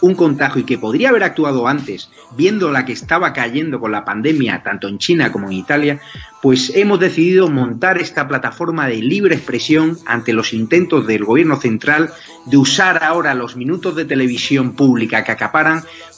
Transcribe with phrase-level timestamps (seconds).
[0.00, 4.04] un contagio y que podría haber actuado antes, viendo la que estaba cayendo con la
[4.04, 6.00] pandemia tanto en China como en Italia,
[6.42, 12.12] pues hemos decidido montar esta plataforma de libre expresión ante los intentos del gobierno central
[12.46, 15.82] de usar ahora los minutos de televisión pública que acaparan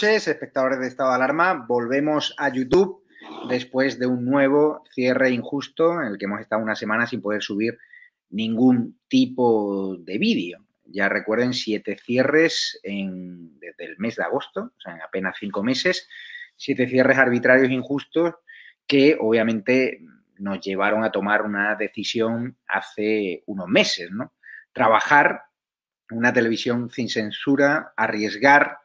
[0.00, 1.66] Noches, espectadores de Estado de Alarma.
[1.66, 3.04] Volvemos a YouTube
[3.48, 7.42] después de un nuevo cierre injusto en el que hemos estado una semana sin poder
[7.42, 7.76] subir
[8.30, 10.64] ningún tipo de vídeo.
[10.84, 15.64] Ya recuerden, siete cierres en, desde el mes de agosto, o sea, en apenas cinco
[15.64, 16.08] meses,
[16.54, 18.34] siete cierres arbitrarios injustos
[18.86, 19.98] que obviamente
[20.36, 24.32] nos llevaron a tomar una decisión hace unos meses, ¿no?
[24.72, 25.42] Trabajar
[26.12, 28.78] una televisión sin censura, arriesgar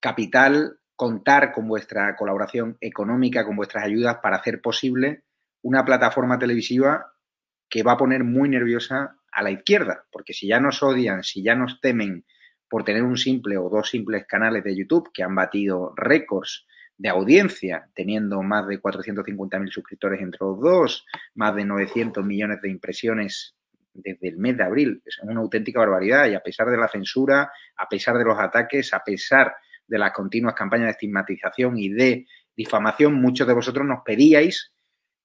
[0.00, 5.22] capital, contar con vuestra colaboración económica, con vuestras ayudas para hacer posible
[5.62, 7.12] una plataforma televisiva
[7.68, 11.42] que va a poner muy nerviosa a la izquierda, porque si ya nos odian, si
[11.42, 12.24] ya nos temen
[12.68, 16.66] por tener un simple o dos simples canales de YouTube que han batido récords
[16.96, 22.70] de audiencia, teniendo más de 450.000 suscriptores entre los dos, más de 900 millones de
[22.70, 23.54] impresiones
[23.94, 25.02] desde el mes de abril.
[25.04, 28.92] Es una auténtica barbaridad y a pesar de la censura, a pesar de los ataques,
[28.92, 29.54] a pesar
[29.88, 32.26] de las continuas campañas de estigmatización y de
[32.56, 34.72] difamación, muchos de vosotros nos pedíais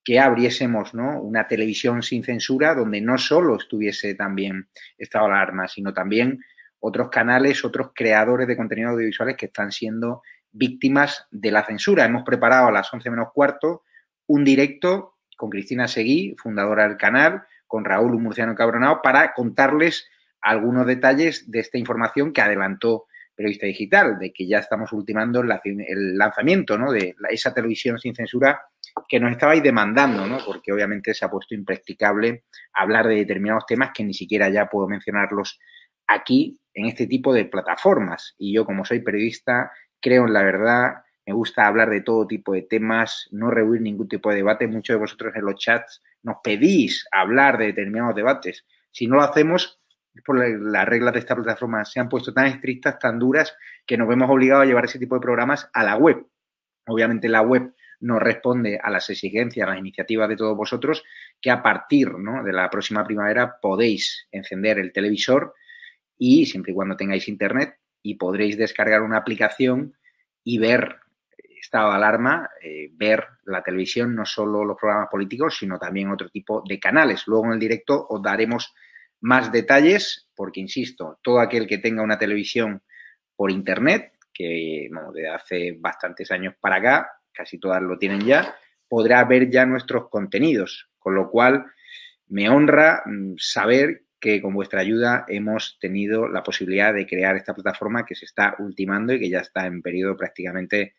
[0.04, 1.22] que abriésemos ¿no?
[1.22, 4.68] una televisión sin censura donde no solo estuviese también
[4.98, 6.40] estado la alarma, sino también
[6.80, 10.22] otros canales, otros creadores de contenido audiovisuales que están siendo
[10.52, 12.06] víctimas de la censura.
[12.06, 13.84] Hemos preparado a las 11 menos cuarto
[14.28, 20.10] un directo con Cristina Seguí, fundadora del canal, con Raúl Murciano Cabronao, para contarles
[20.42, 26.18] algunos detalles de esta información que adelantó Periodista Digital, de que ya estamos ultimando el
[26.18, 26.92] lanzamiento ¿no?
[26.92, 28.62] de esa televisión sin censura
[29.08, 30.38] que nos estabais demandando, ¿no?
[30.46, 32.44] porque obviamente se ha puesto impracticable
[32.74, 35.60] hablar de determinados temas que ni siquiera ya puedo mencionarlos
[36.08, 38.36] aquí en este tipo de plataformas.
[38.38, 40.94] Y yo, como soy periodista, creo en la verdad,
[41.26, 44.68] me gusta hablar de todo tipo de temas, no rehuir ningún tipo de debate.
[44.68, 48.66] Muchos de vosotros en los chats nos pedís hablar de determinados debates.
[48.92, 49.80] Si no lo hacemos,
[50.26, 53.56] por las reglas de esta plataforma se han puesto tan estrictas, tan duras,
[53.86, 56.26] que nos vemos obligados a llevar ese tipo de programas a la web.
[56.88, 61.04] Obviamente la web no responde a las exigencias, a las iniciativas de todos vosotros,
[61.42, 65.54] que a partir de la próxima primavera podéis encender el televisor
[66.18, 69.96] y siempre y cuando tengáis internet y podréis descargar una aplicación
[70.44, 70.98] y ver
[71.64, 76.30] estado de alarma, eh, ver la televisión, no solo los programas políticos, sino también otro
[76.30, 77.24] tipo de canales.
[77.26, 78.74] Luego en el directo os daremos
[79.24, 82.84] más detalles, porque insisto, todo aquel que tenga una televisión
[83.38, 88.54] por internet, que no, de hace bastantes años para acá, casi todas lo tienen ya,
[88.88, 91.66] podrá ver ya nuestros contenidos, con lo cual
[92.28, 97.54] me honra mm, saber que con vuestra ayuda hemos tenido la posibilidad de crear esta
[97.54, 100.96] plataforma que se está ultimando y que ya está en periodo prácticamente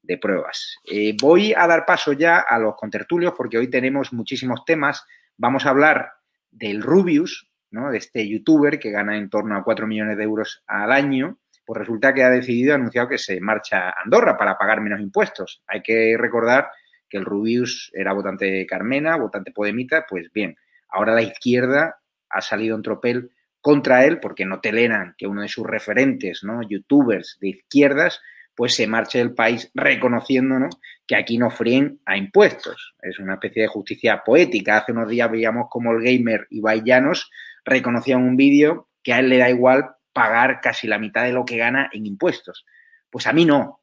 [0.00, 0.76] de pruebas.
[0.84, 5.04] Eh, voy a dar paso ya a los contertulios porque hoy tenemos muchísimos temas.
[5.36, 6.12] Vamos a hablar
[6.52, 7.50] del Rubius,
[7.90, 11.78] de este youtuber que gana en torno a 4 millones de euros al año, pues
[11.78, 15.62] resulta que ha decidido, ha anunciado que se marcha a Andorra para pagar menos impuestos.
[15.66, 16.68] Hay que recordar
[17.08, 20.56] que el Rubius era votante Carmena, votante Podemita, pues bien,
[20.88, 25.48] ahora la izquierda ha salido en tropel contra él porque no toleran que uno de
[25.48, 26.60] sus referentes, ¿no?
[26.68, 28.20] youtubers de izquierdas,
[28.54, 30.68] pues se marche del país reconociendo ¿no?
[31.06, 32.94] que aquí no fríen a impuestos.
[33.00, 34.78] Es una especie de justicia poética.
[34.78, 37.30] Hace unos días veíamos como el gamer Ibai Llanos
[37.64, 41.32] reconocía en un vídeo que a él le da igual pagar casi la mitad de
[41.32, 42.64] lo que gana en impuestos.
[43.10, 43.80] Pues a mí no.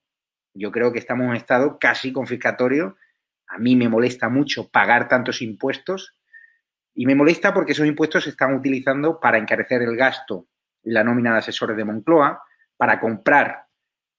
[0.54, 2.98] Yo creo que estamos en un estado casi confiscatorio.
[3.48, 6.16] A mí me molesta mucho pagar tantos impuestos
[6.94, 10.48] y me molesta porque esos impuestos se están utilizando para encarecer el gasto
[10.84, 12.42] y la nómina de asesores de Moncloa,
[12.76, 13.66] para comprar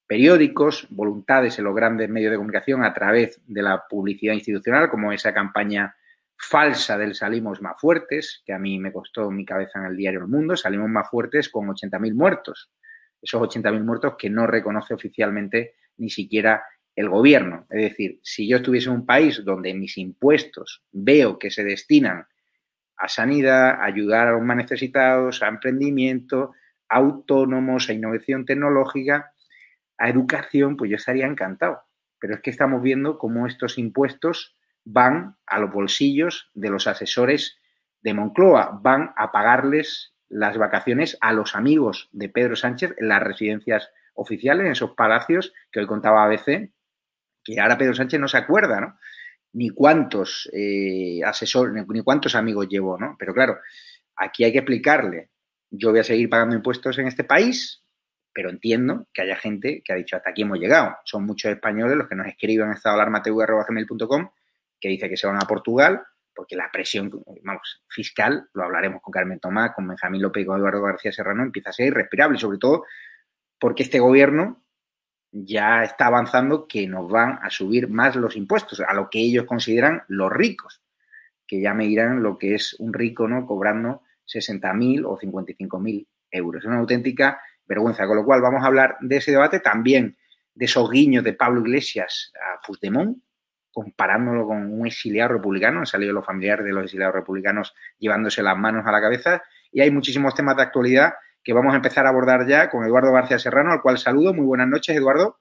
[0.07, 5.13] periódicos, voluntades en los grandes medios de comunicación a través de la publicidad institucional, como
[5.13, 5.97] esa campaña
[6.43, 10.21] falsa del salimos más fuertes, que a mí me costó mi cabeza en el diario
[10.21, 12.71] El Mundo, salimos más fuertes con 80.000 muertos.
[13.21, 16.65] Esos 80.000 muertos que no reconoce oficialmente ni siquiera
[16.97, 17.67] el gobierno.
[17.71, 22.27] Es decir, si yo estuviese en un país donde mis impuestos veo que se destinan
[22.97, 26.53] a sanidad, a ayudar a los más necesitados, a emprendimiento,
[26.89, 29.33] a autónomos, a innovación tecnológica,
[29.97, 31.83] a educación, pues yo estaría encantado.
[32.19, 37.59] Pero es que estamos viendo cómo estos impuestos van a los bolsillos de los asesores
[38.01, 43.23] de Moncloa, van a pagarles las vacaciones a los amigos de Pedro Sánchez en las
[43.23, 46.73] residencias oficiales, en esos palacios que hoy contaba ABC,
[47.45, 48.99] que ahora Pedro Sánchez no se acuerda, ¿no?
[49.53, 53.17] Ni cuántos eh, asesores, ni cuántos amigos llevó, ¿no?
[53.19, 53.59] Pero claro,
[54.17, 55.31] aquí hay que explicarle,
[55.71, 57.83] yo voy a seguir pagando impuestos en este país,
[58.33, 60.97] pero entiendo que haya gente que ha dicho hasta aquí hemos llegado.
[61.05, 64.31] Son muchos españoles los que nos escriben en estadoalarmatv.com
[64.83, 66.03] que dice que se van a Portugal,
[66.35, 67.11] porque la presión,
[67.89, 71.71] fiscal, lo hablaremos con Carmen Tomás, con Benjamín López y con Eduardo García Serrano, empieza
[71.71, 72.85] a ser irrespirable, sobre todo
[73.61, 74.65] porque este gobierno
[75.31, 79.45] ya está avanzando que nos van a subir más los impuestos, a lo que ellos
[79.45, 80.83] consideran los ricos,
[81.47, 83.47] que ya me dirán lo que es un rico, ¿no?
[83.47, 86.63] Cobrando 60.000 o 55.000 euros.
[86.63, 88.07] Es una auténtica vergüenza.
[88.07, 90.17] Con lo cual, vamos a hablar de ese debate, también
[90.55, 93.17] de esos guiños de Pablo Iglesias a Puigdemont,
[93.73, 95.81] comparándolo con un exiliado republicano.
[95.81, 99.43] Han salido los familiares de los exiliados republicanos llevándose las manos a la cabeza.
[99.71, 103.13] Y hay muchísimos temas de actualidad que vamos a empezar a abordar ya con Eduardo
[103.13, 104.33] García Serrano, al cual saludo.
[104.33, 105.41] Muy buenas noches, Eduardo.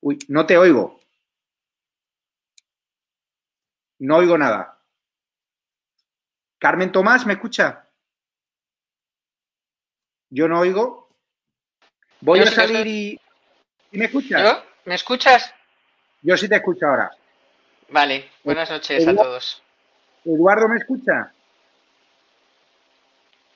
[0.00, 1.00] Uy, no te oigo.
[3.98, 4.78] No oigo nada.
[6.58, 7.88] Carmen Tomás, ¿me escucha?
[10.30, 11.08] Yo no oigo.
[12.20, 13.20] Voy a salir y...
[13.92, 14.62] ¿Y me escuchas?
[14.84, 15.54] ¿Me escuchas?
[16.26, 17.12] Yo sí te escucho ahora.
[17.88, 19.62] Vale, buenas noches a todos.
[20.24, 21.32] ¿Eduardo me escucha?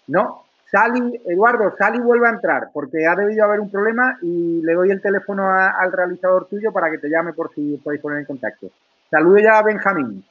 [0.06, 4.74] No, Sally, Eduardo, Sally vuelve a entrar porque ha debido haber un problema y le
[4.74, 8.26] doy el teléfono al realizador tuyo para que te llame por si podéis poner en
[8.26, 8.68] contacto.
[9.10, 10.24] Saludo ya a Benjamín.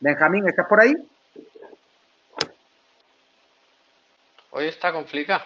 [0.00, 0.96] Benjamín, ¿estás por ahí?
[4.50, 5.44] Hoy está complicado.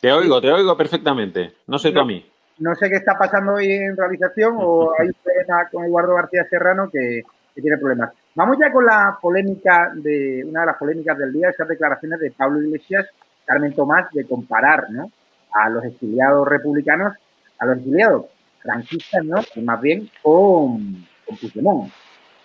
[0.00, 1.56] Te oigo, te oigo perfectamente.
[1.66, 2.24] No sé tú a mí.
[2.58, 6.46] No sé qué está pasando hoy en realización o hay un problema con Eduardo García
[6.48, 7.22] Serrano que
[7.54, 8.12] tiene problemas.
[8.34, 12.30] Vamos ya con la polémica de una de las polémicas del día, esas declaraciones de
[12.30, 13.06] Pablo Iglesias,
[13.44, 15.10] Carmen Tomás, de comparar ¿no?
[15.52, 17.14] a los exiliados republicanos,
[17.58, 18.26] a los exiliados
[18.62, 19.42] franquistas, ¿no?
[19.54, 21.92] Y más bien con, con Puigdemont.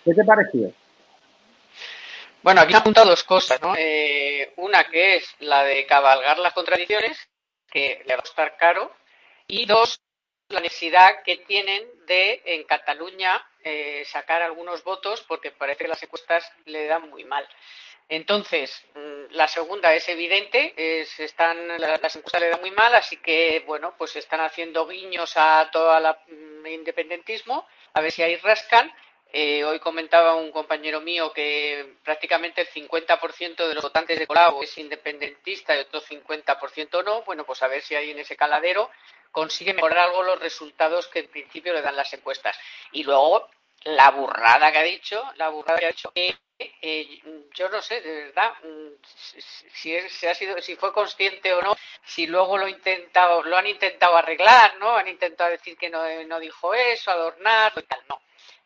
[0.04, 0.72] ¿Qué te pareció?
[2.42, 3.74] Bueno, aquí me apuntado dos cosas, ¿no?
[3.76, 7.18] Eh, una que es la de cabalgar las contradicciones,
[7.70, 8.90] que le va a costar caro,
[9.46, 10.00] y dos,
[10.48, 16.02] la necesidad que tienen de en Cataluña eh, sacar algunos votos porque parece que las
[16.02, 17.48] encuestas le dan muy mal.
[18.08, 23.16] Entonces, mm, la segunda es evidente, es, están, las encuestas le dan muy mal, así
[23.18, 28.36] que, bueno, pues están haciendo guiños a todo el mm, independentismo, a ver si ahí
[28.36, 28.92] rascan.
[29.34, 34.62] Eh, hoy comentaba un compañero mío que prácticamente el 50% de los votantes de Colau
[34.62, 37.22] es independentista y otro 50% no.
[37.22, 38.90] Bueno, pues a ver si ahí en ese caladero
[39.32, 42.56] consigue mejorar algo los resultados que en principio le dan las encuestas.
[42.92, 43.48] Y luego
[43.84, 47.20] la burrada que ha dicho, la burrada que ha dicho, eh,
[47.54, 48.88] yo no sé, de verdad, mm,
[49.72, 54.16] si, ha sido, si fue consciente o no, si luego lo intentado, lo han intentado
[54.16, 54.96] arreglar, ¿no?
[54.96, 58.20] Han intentado decir que no, no dijo eso, adornar, y tal, no.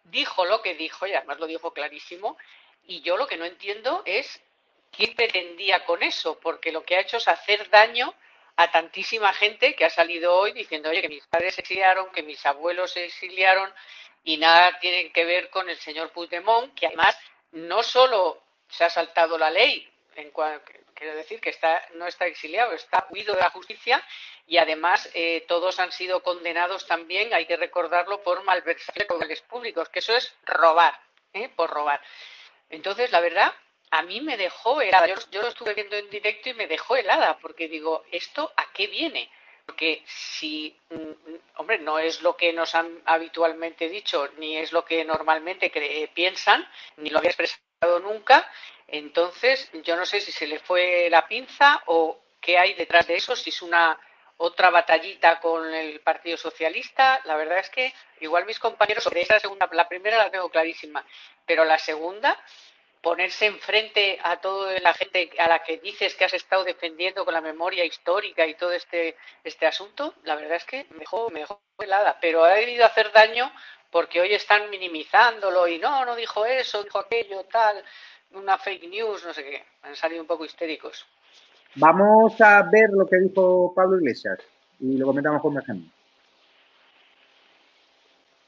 [0.04, 2.36] Dijo lo que dijo y además lo dijo clarísimo.
[2.84, 4.40] Y yo lo que no entiendo es
[4.92, 8.14] quién pretendía con eso, porque lo que ha hecho es hacer daño
[8.56, 12.22] a tantísima gente que ha salido hoy diciendo, oye, que mis padres se exiliaron, que
[12.22, 13.72] mis abuelos se exiliaron
[14.24, 17.18] y nada tiene que ver con el señor Puigdemont, que además
[17.52, 20.32] no solo se ha saltado la ley, en
[20.94, 24.02] quiero decir que está, no está exiliado, está huido de la justicia
[24.46, 29.42] y además eh, todos han sido condenados también, hay que recordarlo, por malversación de los
[29.42, 30.98] públicos, que eso es robar,
[31.34, 31.50] ¿eh?
[31.54, 32.00] por robar.
[32.70, 33.52] Entonces, la verdad,
[33.96, 35.06] a mí me dejó helada.
[35.06, 38.88] Yo, lo estuve viendo en directo y me dejó helada, porque digo, ¿esto a qué
[38.88, 39.30] viene?
[39.64, 44.84] Porque si, mm, hombre, no es lo que nos han habitualmente dicho, ni es lo
[44.84, 45.72] que normalmente
[46.14, 48.50] piensan, ni lo había expresado nunca,
[48.86, 53.16] entonces yo no sé si se le fue la pinza o qué hay detrás de
[53.16, 53.98] eso, si es una
[54.36, 57.20] otra batallita con el Partido Socialista.
[57.24, 61.04] La verdad es que igual mis compañeros sobre esa segunda, la primera la tengo clarísima,
[61.46, 62.38] pero la segunda
[63.06, 67.34] ponerse enfrente a toda la gente a la que dices que has estado defendiendo con
[67.34, 71.38] la memoria histórica y todo este, este asunto, la verdad es que me dejó, me
[71.38, 73.48] dejó helada, pero ha debido hacer daño
[73.92, 77.76] porque hoy están minimizándolo y no, no dijo eso, dijo aquello, tal,
[78.32, 81.06] una fake news, no sé qué, han salido un poco histéricos.
[81.76, 84.40] Vamos a ver lo que dijo Pablo Iglesias
[84.80, 85.92] y lo comentamos con Benjamín.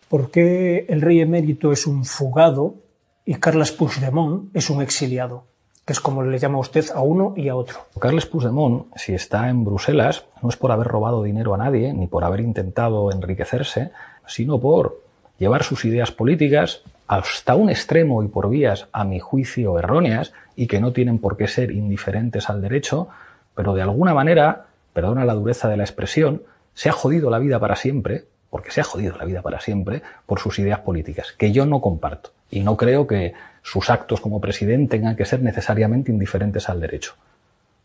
[0.09, 2.88] ¿Por qué el rey emérito es un fugado
[3.28, 5.44] y Carles Puigdemont es un exiliado,
[5.85, 7.80] que es como le llama usted a uno y a otro.
[8.00, 12.06] Carles Puigdemont, si está en Bruselas, no es por haber robado dinero a nadie, ni
[12.06, 13.90] por haber intentado enriquecerse,
[14.26, 15.02] sino por
[15.38, 20.66] llevar sus ideas políticas hasta un extremo y por vías, a mi juicio, erróneas y
[20.66, 23.08] que no tienen por qué ser indiferentes al derecho,
[23.54, 27.61] pero de alguna manera, perdona la dureza de la expresión, se ha jodido la vida
[27.61, 31.52] para siempre, porque se ha jodido la vida para siempre, por sus ideas políticas, que
[31.52, 32.30] yo no comparto.
[32.50, 37.14] Y no creo que sus actos como presidente tengan que ser necesariamente indiferentes al derecho.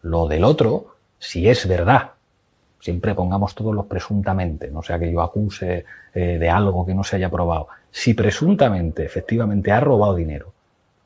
[0.02, 2.12] Lo del otro, si es verdad,
[2.80, 7.04] siempre pongamos todos los presuntamente, no sea que yo acuse eh, de algo que no
[7.04, 10.52] se haya probado, si presuntamente efectivamente ha robado dinero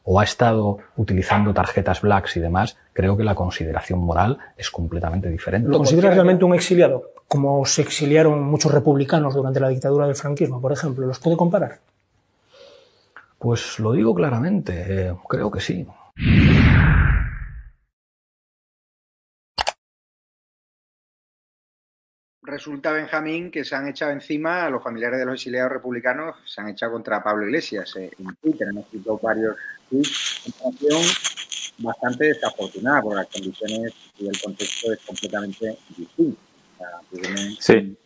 [0.04, 5.30] o ha estado utilizando tarjetas blacks y demás, creo que la consideración moral es completamente
[5.30, 5.68] diferente.
[5.68, 7.12] ¿Lo consideras realmente un exiliado?
[7.28, 11.06] Como se exiliaron muchos republicanos durante la dictadura del franquismo, por ejemplo.
[11.06, 11.80] ¿Los puede comparar?
[13.40, 15.86] Pues lo digo claramente, eh, creo que sí.
[22.42, 26.62] Resulta, Benjamín, que se han echado encima a los familiares de los exiliados republicanos, se
[26.62, 28.70] han echado contra Pablo Iglesias eh, en Twitter.
[28.70, 29.58] Han escrito varios
[29.90, 36.40] tweets en bastante desafortunada, porque las condiciones y el contexto es completamente distinto.
[36.74, 37.98] O sea, sí.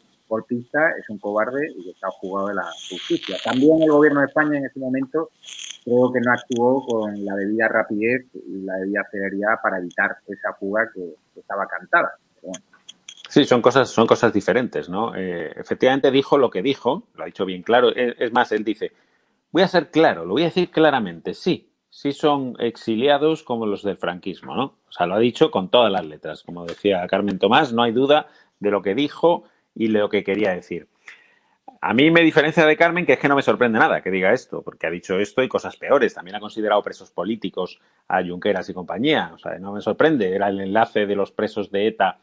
[1.00, 3.38] Es un cobarde y está jugado de la justicia.
[3.44, 5.30] También el gobierno de España en ese momento
[5.84, 10.54] creo que no actuó con la debida rapidez y la debida celeridad para evitar esa
[10.54, 12.14] fuga que, estaba cantada.
[13.30, 15.16] Sí, son cosas, son cosas diferentes, ¿no?
[15.16, 17.90] Eh, efectivamente dijo lo que dijo, lo ha dicho bien claro.
[17.96, 18.92] Es, más, él dice,
[19.52, 23.84] voy a ser claro, lo voy a decir claramente, sí, sí son exiliados como los
[23.84, 24.64] del franquismo, ¿no?
[24.88, 26.44] O sea, lo ha dicho con todas las letras.
[26.44, 28.28] Como decía Carmen Tomás, no hay duda
[28.60, 29.46] de lo que dijo
[29.76, 30.88] y de lo que quería decir.
[31.84, 34.34] A mí me diferencia de Carmen que es que no me sorprende nada que diga
[34.34, 36.14] esto, porque ha dicho esto y cosas peores.
[36.14, 39.32] También ha considerado presos políticos a Junqueras y compañía.
[39.34, 40.36] O sea, no me sorprende.
[40.36, 42.20] Era el enlace de los presos de ETA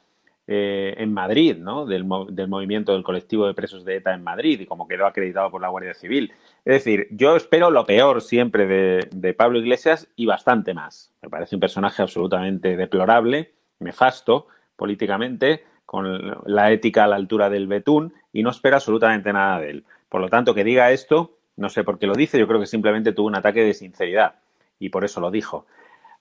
[0.50, 1.84] eh, en Madrid, ¿no?
[1.84, 5.60] Del, movimiento del colectivo de presos de ETA en Madrid y como quedó acreditado por
[5.60, 6.32] la Guardia Civil.
[6.64, 11.12] Es decir, yo espero lo peor siempre de, Pablo Iglesias y bastante más.
[11.20, 17.66] Me parece un personaje absolutamente deplorable, nefasto políticamente, con la ética a la altura del
[17.66, 19.84] betún y no espero absolutamente nada de él.
[20.10, 22.66] Por lo tanto, que diga esto, no sé por qué lo dice, yo creo que
[22.66, 24.34] simplemente tuvo un ataque de sinceridad
[24.78, 25.64] y por eso lo dijo.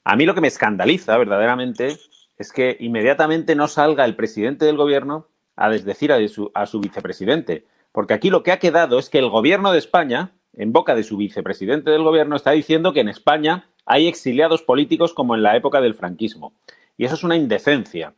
[0.06, 1.98] A mí lo que me escandaliza verdaderamente
[2.38, 5.28] es que inmediatamente no salga el presidente del gobierno
[5.58, 7.66] a desdecir a su, a su vicepresidente.
[7.92, 11.04] Porque aquí lo que ha quedado es que el gobierno de España, en boca de
[11.04, 15.58] su vicepresidente del gobierno, está diciendo que en España hay exiliados políticos como en la
[15.58, 16.54] época del franquismo.
[16.96, 18.14] Y eso es una indecencia.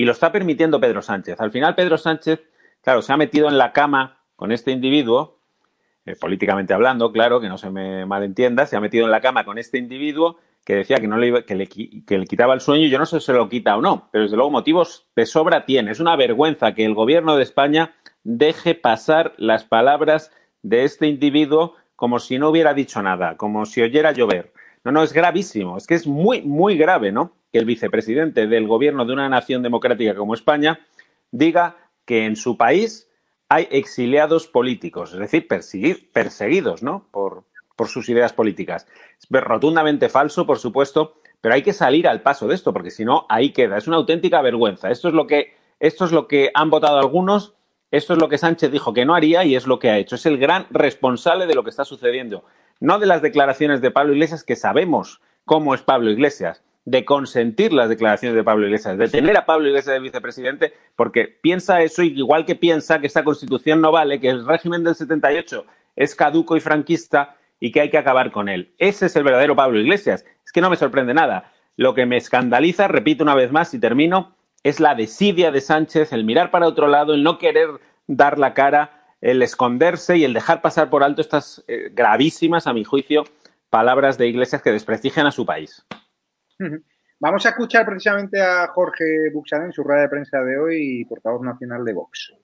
[0.00, 1.38] Y lo está permitiendo Pedro Sánchez.
[1.42, 2.40] Al final, Pedro Sánchez,
[2.80, 5.42] claro, se ha metido en la cama con este individuo,
[6.06, 9.44] eh, políticamente hablando, claro, que no se me malentienda, se ha metido en la cama
[9.44, 12.88] con este individuo que decía que, no le, que, le, que le quitaba el sueño,
[12.88, 15.66] yo no sé si se lo quita o no, pero desde luego motivos de sobra
[15.66, 15.90] tiene.
[15.90, 17.92] Es una vergüenza que el gobierno de España
[18.24, 20.32] deje pasar las palabras
[20.62, 24.54] de este individuo como si no hubiera dicho nada, como si oyera llover.
[24.82, 27.34] No, no, es gravísimo, es que es muy, muy grave, ¿no?
[27.52, 30.80] Que el vicepresidente del gobierno de una nación democrática como España
[31.30, 33.08] diga que en su país
[33.48, 35.48] hay exiliados políticos, es decir,
[36.12, 37.08] perseguidos, ¿no?
[37.10, 37.44] Por,
[37.86, 38.86] sus ideas políticas.
[39.18, 43.06] Es rotundamente falso, por supuesto, pero hay que salir al paso de esto, porque si
[43.06, 43.78] no, ahí queda.
[43.78, 44.90] Es una auténtica vergüenza.
[44.90, 45.14] Esto es
[46.12, 47.54] lo que han votado algunos,
[47.90, 50.14] esto es lo que Sánchez dijo que no haría y es lo que ha hecho.
[50.14, 52.44] Es el gran responsable de lo que está sucediendo.
[52.78, 57.72] No de las declaraciones de Pablo Iglesias, que sabemos cómo es Pablo Iglesias, de consentir
[57.72, 62.02] las declaraciones de Pablo Iglesias, de tener a Pablo Iglesias de vicepresidente, porque piensa eso
[62.02, 66.56] igual que piensa que esta constitución no vale, que el régimen del 78 es caduco
[66.56, 68.74] y franquista y que hay que acabar con él.
[68.78, 70.24] Ese es el verdadero Pablo Iglesias.
[70.44, 71.52] Es que no me sorprende nada.
[71.76, 76.12] Lo que me escandaliza, repito una vez más y termino, es la desidia de Sánchez,
[76.12, 77.68] el mirar para otro lado, el no querer
[78.08, 82.72] dar la cara, el esconderse y el dejar pasar por alto estas eh, gravísimas, a
[82.72, 83.22] mi juicio,
[83.70, 85.86] palabras de Iglesias que desprestigian a su país.
[87.18, 91.04] Vamos a escuchar precisamente a Jorge Buxadén en su rueda de prensa de hoy y
[91.04, 92.34] portavoz nacional de Vox.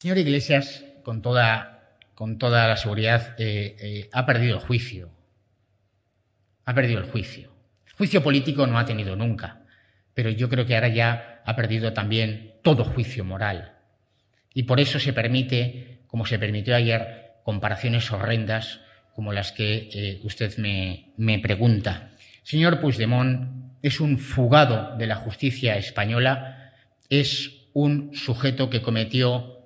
[0.00, 1.72] Señor Iglesias, con toda
[2.22, 5.10] con toda la seguridad, eh, eh, ha perdido el juicio.
[6.64, 7.50] Ha perdido el juicio.
[7.96, 9.62] Juicio político no ha tenido nunca,
[10.14, 13.76] pero yo creo que ahora ya ha perdido también todo juicio moral.
[14.54, 18.80] Y por eso se permite, como se permitió ayer, comparaciones horrendas
[19.14, 22.11] como las que eh, usted me, me pregunta.
[22.42, 23.48] Señor Puigdemont
[23.82, 26.72] es un fugado de la justicia española,
[27.08, 29.58] es un sujeto que cometió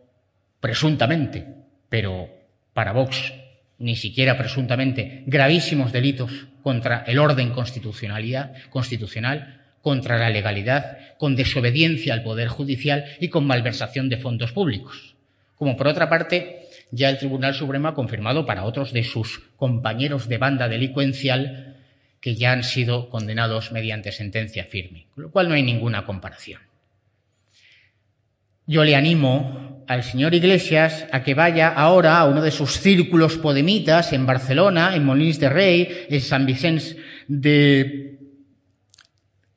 [0.60, 1.46] presuntamente,
[1.88, 2.28] pero
[2.72, 3.32] para Vox,
[3.78, 12.12] ni siquiera presuntamente, gravísimos delitos contra el orden constitucionalidad, constitucional, contra la legalidad, con desobediencia
[12.12, 15.14] al Poder Judicial y con malversación de fondos públicos.
[15.54, 20.28] Como por otra parte, ya el Tribunal Supremo ha confirmado para otros de sus compañeros
[20.28, 21.75] de banda delincuencial
[22.26, 26.60] que ya han sido condenados mediante sentencia firme, con lo cual no hay ninguna comparación.
[28.66, 33.38] Yo le animo al señor Iglesias a que vaya ahora a uno de sus círculos
[33.38, 36.96] podemitas en Barcelona, en Molins de Rey, en San Vicente
[37.28, 38.18] de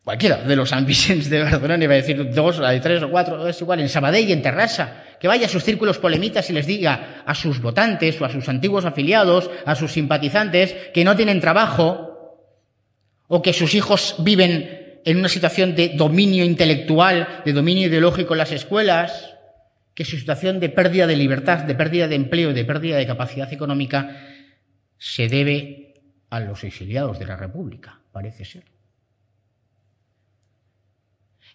[0.04, 3.60] cualquiera de los ambitions de Barcelona iba a decir dos, de tres o cuatro, es
[3.60, 7.24] igual, en Sabadell y en Terrassa, que vaya a sus círculos polemitas y les diga
[7.26, 12.09] a sus votantes o a sus antiguos afiliados, a sus simpatizantes, que no tienen trabajo
[13.30, 18.40] o que sus hijos viven en una situación de dominio intelectual, de dominio ideológico en
[18.40, 19.36] las escuelas,
[19.94, 23.52] que su situación de pérdida de libertad, de pérdida de empleo, de pérdida de capacidad
[23.54, 24.18] económica
[24.98, 25.94] se debe
[26.30, 28.64] a los exiliados de la República, parece ser.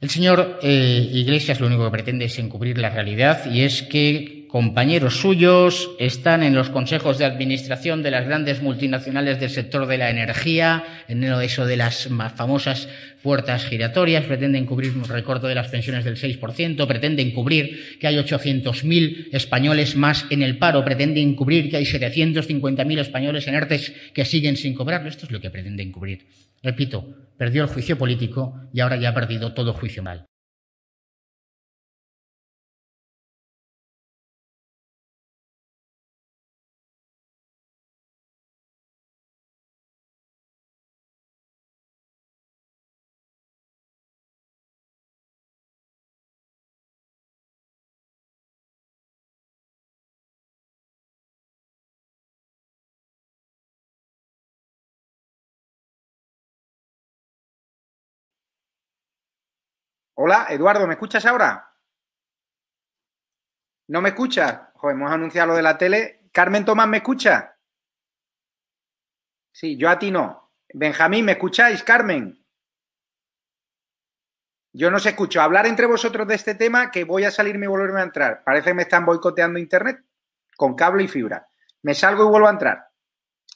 [0.00, 4.43] El señor eh, Iglesias lo único que pretende es encubrir la realidad y es que
[4.54, 9.98] compañeros suyos están en los consejos de administración de las grandes multinacionales del sector de
[9.98, 12.88] la energía, en eso de las más famosas
[13.20, 18.14] puertas giratorias, pretenden cubrir un recorte de las pensiones del 6%, pretenden cubrir que hay
[18.14, 24.24] 800.000 españoles más en el paro, pretenden cubrir que hay 750.000 españoles en ERTES que
[24.24, 25.08] siguen sin cobrarlo.
[25.08, 26.28] Esto es lo que pretenden cubrir.
[26.62, 27.04] Repito,
[27.36, 30.26] perdió el juicio político y ahora ya ha perdido todo juicio mal.
[60.26, 61.70] Hola, Eduardo, ¿me escuchas ahora?
[63.88, 64.58] ¿No me escuchas?
[64.72, 66.30] Joder, hemos anunciado lo de la tele.
[66.32, 67.58] Carmen Tomás, ¿me escucha?
[69.52, 70.50] Sí, yo a ti no.
[70.72, 72.42] Benjamín, ¿me escucháis, Carmen?
[74.72, 75.42] Yo no os escucho.
[75.42, 78.42] Hablar entre vosotros de este tema que voy a salirme y volverme a entrar.
[78.44, 80.06] Parece que me están boicoteando internet
[80.56, 81.46] con cable y fibra.
[81.82, 82.88] Me salgo y vuelvo a entrar.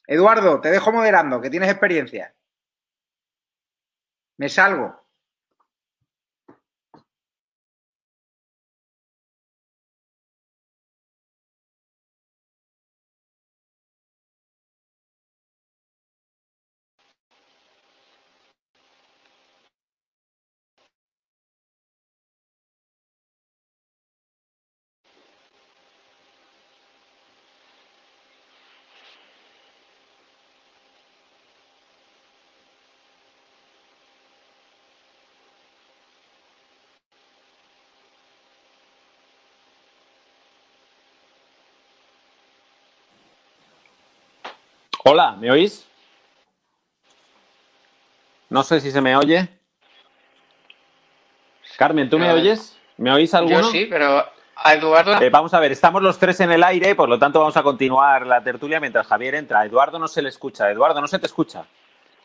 [0.07, 2.37] Eduardo, te dejo moderando, que tienes experiencia.
[4.37, 5.08] Me salgo.
[45.11, 45.87] Hola, ¿me oís?
[48.51, 49.49] No sé si se me oye.
[51.77, 52.77] Carmen, ¿tú me oyes?
[52.97, 53.61] ¿Me oís alguno?
[53.61, 54.25] Yo sí, pero
[54.57, 55.21] a Eduardo.
[55.21, 57.62] Eh, vamos a ver, estamos los tres en el aire, por lo tanto vamos a
[57.62, 59.61] continuar la tertulia mientras Javier entra.
[59.61, 60.71] A Eduardo no se le escucha.
[60.71, 61.64] Eduardo, no se te escucha.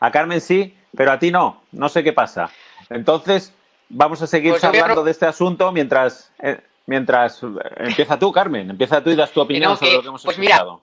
[0.00, 1.62] A Carmen sí, pero a ti no.
[1.72, 2.50] No sé qué pasa.
[2.90, 3.54] Entonces,
[3.88, 7.46] vamos a seguir Pues a pro- de este asunto mientras, eh, mientras eh,
[7.78, 8.70] empieza tú, Carmen.
[8.70, 10.82] Empieza tú y das tu opinión No, sobre lo que hemos pues mira, escuchado.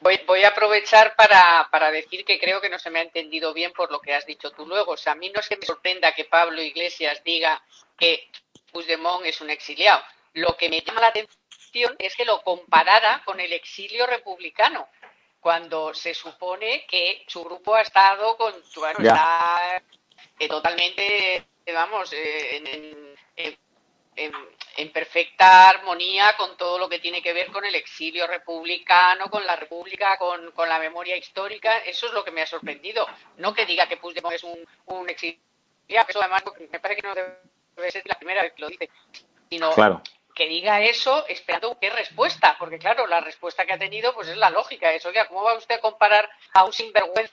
[0.00, 3.52] Voy, voy a aprovechar para, para decir que creo que no se me ha entendido
[3.52, 4.92] bien por lo que has dicho tú luego.
[4.92, 7.62] O sea, a mí no es que me sorprenda que Pablo Iglesias diga
[7.98, 8.30] que
[8.72, 10.02] Puigdemont es un exiliado.
[10.34, 14.88] Lo que me llama la atención es que lo comparara con el exilio republicano,
[15.40, 19.10] cuando se supone que su grupo ha estado con, bueno, Ya.
[19.12, 19.82] está
[20.38, 23.58] eh, totalmente, vamos, eh, en- en- en-
[24.16, 24.32] en,
[24.76, 29.46] en perfecta armonía con todo lo que tiene que ver con el exilio republicano, con
[29.46, 31.78] la república, con, con la memoria histórica.
[31.78, 33.06] Eso es lo que me ha sorprendido.
[33.38, 35.40] No que diga que Puigdemont es un, un exiliado,
[36.08, 38.90] eso además me parece que no debe ser la primera vez que lo dice,
[39.48, 40.02] sino Claro.
[40.34, 44.36] que diga eso esperando qué respuesta, porque claro, la respuesta que ha tenido pues es
[44.36, 44.92] la lógica.
[44.92, 47.32] Eso, oiga, ¿cómo va usted a comparar a un sinvergüenza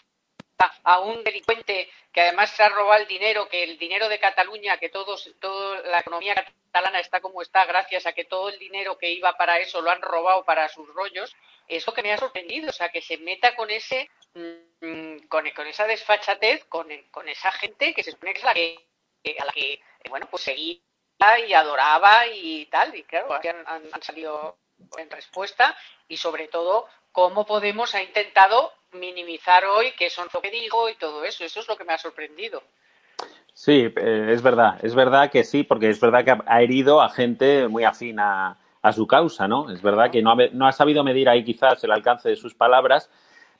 [0.83, 4.77] a un delincuente que además se ha robado el dinero, que el dinero de Cataluña,
[4.77, 8.97] que todos, toda la economía catalana está como está gracias a que todo el dinero
[8.97, 11.35] que iba para eso lo han robado para sus rollos,
[11.67, 14.09] eso que me ha sorprendido, o sea, que se meta con ese
[14.81, 18.53] mm, con, con esa desfachatez, con, con esa gente que se supone que es la
[18.53, 18.87] que,
[19.39, 20.79] a la que, bueno, pues seguía
[21.47, 24.57] y adoraba y tal, y claro, han- han salido
[24.97, 25.75] en respuesta
[26.07, 26.87] y sobre todo
[27.17, 31.43] cómo Podemos ha intentado minimizar hoy que son lo que digo y todo eso.
[31.43, 32.61] Eso es lo que me ha sorprendido.
[33.55, 37.09] Sí, eh, es verdad, es verdad que sí, porque es verdad que ha- herido a
[37.09, 38.59] gente muy afín a,
[38.93, 39.71] su causa, ¿no?
[39.71, 43.09] Es verdad que no ha, sabido medir ahí quizás el alcance de sus palabras,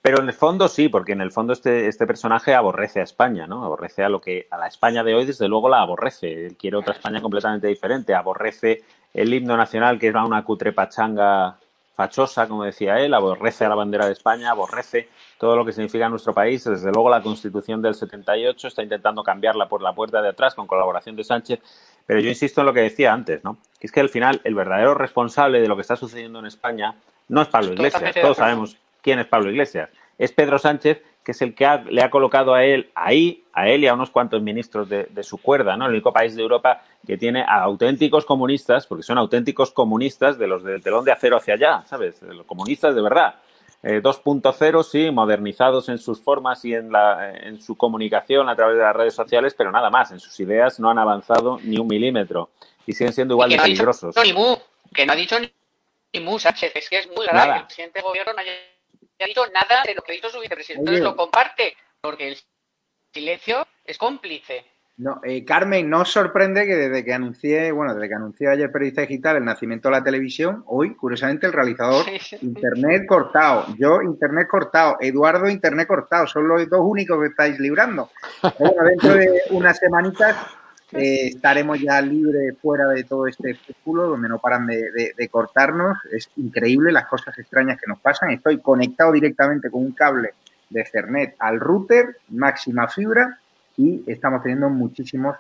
[0.04, 3.48] pero en el fondo sí, porque en el fondo este, este personaje aborrece a España,
[3.48, 3.66] ¿no?
[3.66, 6.46] Aborrece a lo que a la España de hoy, desde luego la aborrece.
[6.46, 8.14] Él quiere otra España completamente diferente.
[8.14, 8.84] Aborrece
[9.16, 11.58] el himno nacional, que es una cutre pachanga
[11.98, 16.08] fachosa, como decía él, aborrece a la bandera de España, aborrece todo lo que significa
[16.08, 16.64] nuestro país.
[16.64, 20.68] Desde luego la Constitución del 78 está intentando cambiarla por la puerta de atrás con
[20.68, 21.60] colaboración de Sánchez.
[22.06, 23.58] Pero yo insisto en lo que decía antes, ¿no?
[23.80, 26.94] Que es que al final el verdadero responsable de lo que está sucediendo en España
[27.30, 28.14] no es Pablo Iglesias.
[28.22, 29.90] Todos sabemos quién es Pablo Iglesias.
[30.18, 33.84] Es Pedro Sánchez, que es el que le ha colocado a él ahí, a él
[33.84, 35.86] y a unos cuantos ministros de, su cuerda, ¿no?
[35.86, 40.48] El único país de Europa que tiene a auténticos comunistas, porque son auténticos comunistas de
[40.48, 42.22] los del telón de acero hacia allá, ¿sabes?
[42.22, 43.36] Los comunistas de verdad.
[43.84, 48.78] 2.0, eh, sí, modernizados en sus formas y en, la, en su comunicación a través
[48.78, 50.12] de las redes sociales, pero nada más.
[50.12, 52.50] En sus ideas no han avanzado ni un milímetro
[52.86, 54.16] y siguen siendo igual de peligrosos.
[54.94, 58.00] que no ha dicho ni, mu, Sánchez, es que es muy grave que el presidente
[58.00, 58.52] de gobierno no haya
[59.24, 60.82] ha dicho nada de lo que ha dicho su vicepresidente.
[60.82, 62.38] Entonces lo comparte, porque el
[63.14, 64.66] silencio es cómplice.
[64.98, 68.72] No, eh, Carmen, no os sorprende que desde que anuncié, bueno, desde que anunció ayer
[68.72, 72.04] Periodista Digital el nacimiento de la televisión, hoy, curiosamente, el realizador,
[72.42, 78.10] Internet cortado, yo, Internet cortado, Eduardo, Internet cortado, son los dos únicos que estáis librando.
[78.58, 80.36] bueno, dentro de unas semanitas
[80.94, 85.98] eh, estaremos ya libres fuera de todo este círculo donde no paran de, cortarnos.
[86.12, 88.32] Es increíble las cosas extrañas que nos pasan.
[88.32, 90.34] Estoy conectado directamente con un cable
[90.70, 93.38] de Ethernet al router, máxima fibra,
[93.76, 95.36] y estamos teniendo muchísimos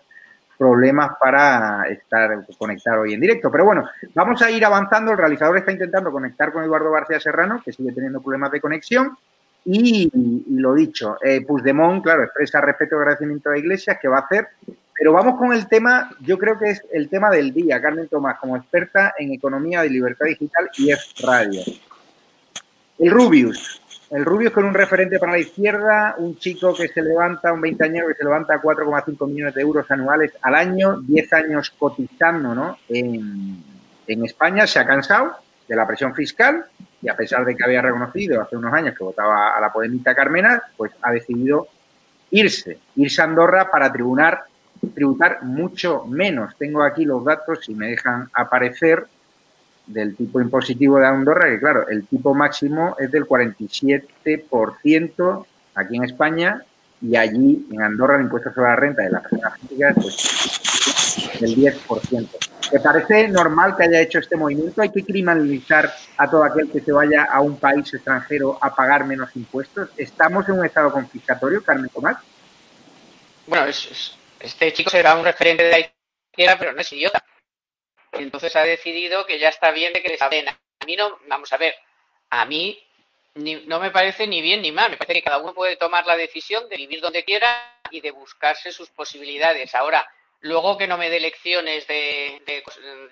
[0.57, 3.49] problemas para estar conectado hoy en directo.
[3.49, 5.11] Pero bueno, vamos a ir avanzando.
[5.11, 9.17] El realizador está intentando conectar con Eduardo García Serrano, que sigue teniendo problemas de conexión.
[9.63, 10.09] Y,
[10.49, 14.47] lo dicho, eh, claro, expresa respeto y agradecimiento a la Iglesia, que va a hacer
[14.97, 18.39] pero vamos con el tema, yo creo que es el tema del día, Carmen Tomás,
[18.39, 21.61] como experta en economía de libertad digital y es radio.
[22.97, 23.81] El Rubius.
[24.09, 28.07] El Rubius con un referente para la izquierda, un chico que se levanta, un veinteañero
[28.07, 32.77] que se levanta 4,5 millones de euros anuales al año, 10 años cotizando ¿no?
[32.89, 33.63] en,
[34.07, 35.35] en España, se ha cansado
[35.67, 36.65] de la presión fiscal
[37.01, 40.15] y a pesar de que había reconocido hace unos años que votaba a la podemita
[40.15, 41.67] Carmena, pues ha decidido
[42.31, 44.45] irse, irse a Andorra para tribunar
[44.93, 46.55] tributar mucho menos.
[46.57, 49.05] Tengo aquí los datos y me dejan aparecer
[49.85, 56.03] del tipo impositivo de Andorra, que claro, el tipo máximo es del 47% aquí en
[56.03, 56.63] España
[57.01, 61.55] y allí en Andorra el impuesto sobre la renta de las personas físicas pues, del
[61.55, 62.27] 10%.
[62.69, 64.81] ¿Te parece normal que haya hecho este movimiento?
[64.81, 69.05] ¿Hay que criminalizar a todo aquel que se vaya a un país extranjero a pagar
[69.05, 69.89] menos impuestos?
[69.95, 72.17] ¿Estamos en un estado confiscatorio, Carmen Tomás?
[73.47, 77.23] Bueno, es, este chico será un referente de la izquierda, pero no es idiota.
[78.13, 80.59] Entonces ha decidido que ya está bien de que les ordena.
[80.79, 81.75] A mí no, vamos a ver,
[82.29, 82.81] a mí
[83.35, 84.91] no me parece ni bien ni mal.
[84.91, 88.11] Me parece que cada uno puede tomar la decisión de vivir donde quiera y de
[88.11, 89.75] buscarse sus posibilidades.
[89.75, 90.07] Ahora,
[90.41, 92.63] luego que no me dé lecciones de, de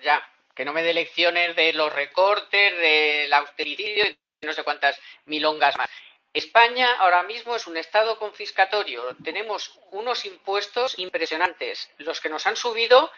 [0.02, 0.22] ya,
[0.54, 5.76] que no me dé lecciones de los recortes, del austericidio y no sé cuántas milongas
[5.76, 5.88] más.
[6.36, 9.16] España ahora mismo es un estado confiscatorio.
[9.24, 11.90] Tenemos unos impuestos impresionantes.
[11.96, 13.10] Los que nos han subido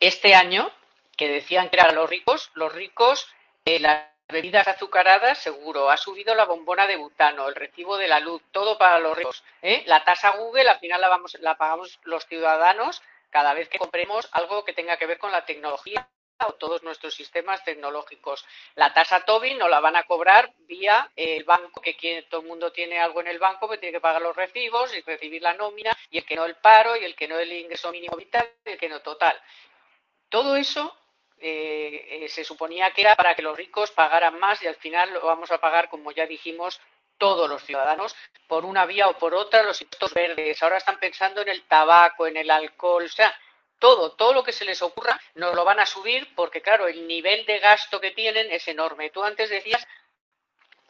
[0.00, 0.72] este año,
[1.18, 3.28] que decían que eran los ricos, los ricos,
[3.66, 5.90] eh, las bebidas azucaradas, seguro.
[5.90, 9.44] Ha subido la bombona de butano, el recibo de la luz, todo para los ricos.
[9.60, 9.82] ¿eh?
[9.84, 14.30] La tasa Google, al final la, vamos, la pagamos los ciudadanos cada vez que compremos
[14.32, 16.08] algo que tenga que ver con la tecnología
[16.44, 18.44] o todos nuestros sistemas tecnológicos.
[18.74, 22.72] La tasa Tobin no la van a cobrar vía el banco, que todo el mundo
[22.72, 25.96] tiene algo en el banco, que tiene que pagar los recibos y recibir la nómina,
[26.10, 28.70] y el que no el paro, y el que no el ingreso mínimo vital, y
[28.70, 29.40] el que no total.
[30.28, 30.94] Todo eso
[31.38, 35.12] eh, eh, se suponía que era para que los ricos pagaran más y al final
[35.12, 36.80] lo vamos a pagar, como ya dijimos,
[37.18, 38.14] todos los ciudadanos,
[38.46, 40.62] por una vía o por otra, los impuestos verdes.
[40.62, 43.34] Ahora están pensando en el tabaco, en el alcohol, o sea,
[43.78, 47.06] todo, todo lo que se les ocurra, nos lo van a subir porque, claro, el
[47.06, 49.10] nivel de gasto que tienen es enorme.
[49.10, 49.86] Tú antes decías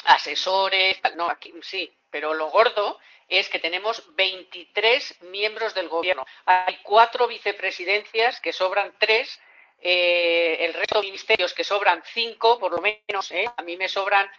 [0.05, 6.25] asesores, no, aquí sí, pero lo gordo es que tenemos 23 miembros del gobierno.
[6.45, 9.41] Hay cuatro vicepresidencias que sobran tres,
[9.81, 13.51] eh, el resto de ministerios que sobran cinco, por lo menos, ¿eh?
[13.57, 14.31] a mí me sobran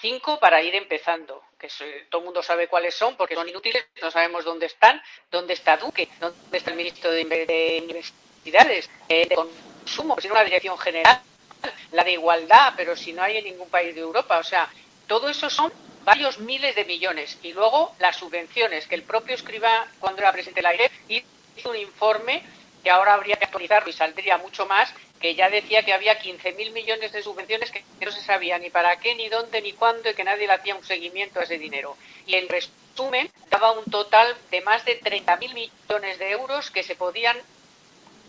[0.00, 1.68] cinco para ir empezando, que
[2.10, 5.76] todo el mundo sabe cuáles son porque son inútiles, no sabemos dónde están, dónde está
[5.76, 11.20] Duque, dónde está el ministro de, Universidades, eh, de Consumo, pues en una dirección general,
[11.92, 14.68] la de Igualdad, pero si no hay en ningún país de Europa, o sea,
[15.06, 15.72] todo eso son
[16.04, 20.58] varios miles de millones y luego las subvenciones que el propio escriba cuando era presidente
[20.58, 22.44] de la AIRE hizo un informe
[22.84, 26.72] que ahora habría que actualizarlo y saldría mucho más que ya decía que había 15.000
[26.72, 30.14] millones de subvenciones que no se sabía ni para qué, ni dónde, ni cuándo y
[30.14, 31.96] que nadie le hacía un seguimiento a ese dinero.
[32.26, 36.96] Y en resumen, daba un total de más de 30.000 millones de euros que se
[36.96, 37.36] podían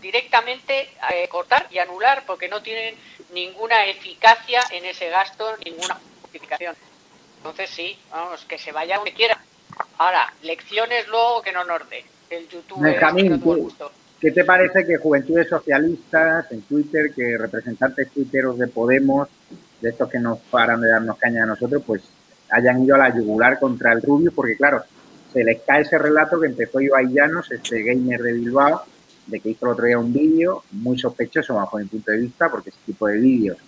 [0.00, 2.94] directamente eh, cortar y anular porque no tienen
[3.32, 6.76] ninguna eficacia en ese gasto, ninguna justificación.
[7.38, 9.40] Entonces sí, vamos, que se vaya donde quiera.
[9.98, 12.04] Ahora, lecciones luego que no nos dé.
[12.30, 13.40] El YouTube Benjamín,
[14.20, 19.28] ¿qué te parece que Juventudes Socialistas en Twitter, que representantes tuiteros de Podemos,
[19.80, 22.02] de estos que nos paran de darnos caña a nosotros, pues
[22.50, 24.32] hayan ido a la yugular contra el Rubio?
[24.34, 24.82] Porque claro,
[25.32, 28.82] se les cae ese relato que empezó Ibai Llanos, este gamer de Bilbao,
[29.26, 32.50] de que hizo el otro día un vídeo muy sospechoso bajo mi punto de vista,
[32.50, 33.58] porque ese tipo de vídeos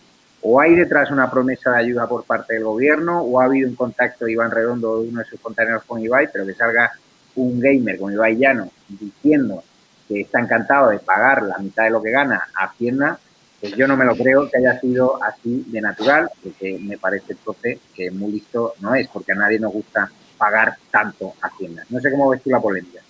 [0.42, 3.74] o hay detrás una promesa de ayuda por parte del gobierno, o ha habido un
[3.74, 6.92] contacto de Iván Redondo, uno de sus compañeros con Ibai, pero que salga
[7.36, 9.62] un gamer como Ibai Llano diciendo
[10.10, 13.20] que está encantado de pagar la mitad de lo que gana a Hacienda,
[13.60, 17.34] pues yo no me lo creo que haya sido así de natural, porque me parece
[17.34, 21.84] entonces que muy listo no es, porque a nadie nos gusta pagar tanto a Hacienda.
[21.90, 23.00] No sé cómo ves tú la polémica.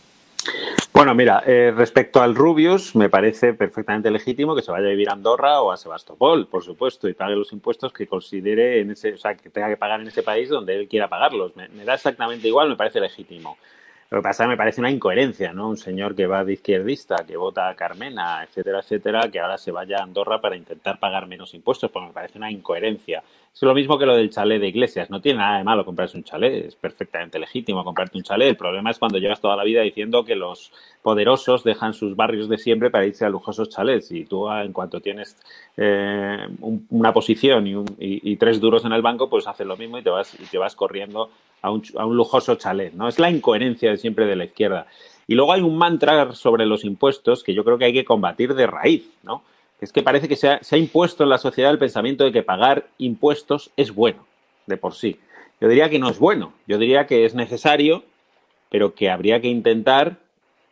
[0.92, 5.08] Bueno, mira, eh, respecto al Rubius, me parece perfectamente legítimo que se vaya a vivir
[5.08, 9.14] a Andorra o a Sebastopol, por supuesto, y pague los impuestos que considere en ese,
[9.14, 11.56] o sea, que tenga que pagar en ese país donde él quiera pagarlos.
[11.56, 13.56] Me, me da exactamente igual, me parece legítimo.
[14.10, 15.68] Lo que pasa es que me parece una incoherencia, ¿no?
[15.68, 19.70] Un señor que va de izquierdista, que vota a Carmena, etcétera, etcétera, que ahora se
[19.70, 23.22] vaya a Andorra para intentar pagar menos impuestos, pues me parece una incoherencia.
[23.52, 25.10] Es lo mismo que lo del chalet de iglesias.
[25.10, 28.48] No tiene nada de malo comprarse un chalet, es perfectamente legítimo comprarte un chalet.
[28.48, 32.48] El problema es cuando llevas toda la vida diciendo que los poderosos dejan sus barrios
[32.48, 34.12] de siempre para irse a lujosos chalets.
[34.12, 35.36] Y tú, en cuanto tienes
[35.76, 39.76] eh, un, una posición y, un, y, tres duros en el banco, pues haces lo
[39.76, 42.94] mismo y te vas, y te vas corriendo a un, a un lujoso chalet.
[42.94, 43.08] ¿no?
[43.08, 44.86] Es la incoherencia de siempre de la izquierda.
[45.26, 48.54] Y luego hay un mantra sobre los impuestos que yo creo que hay que combatir
[48.54, 49.42] de raíz, ¿no?
[49.80, 52.88] Es que parece que se ha, impuesto en la sociedad el pensamiento de que pagar
[52.98, 54.26] impuestos es bueno,
[54.66, 55.18] de por sí.
[55.60, 58.04] Yo diría que no es bueno, yo diría que es necesario,
[58.70, 60.16] pero que habría que intentar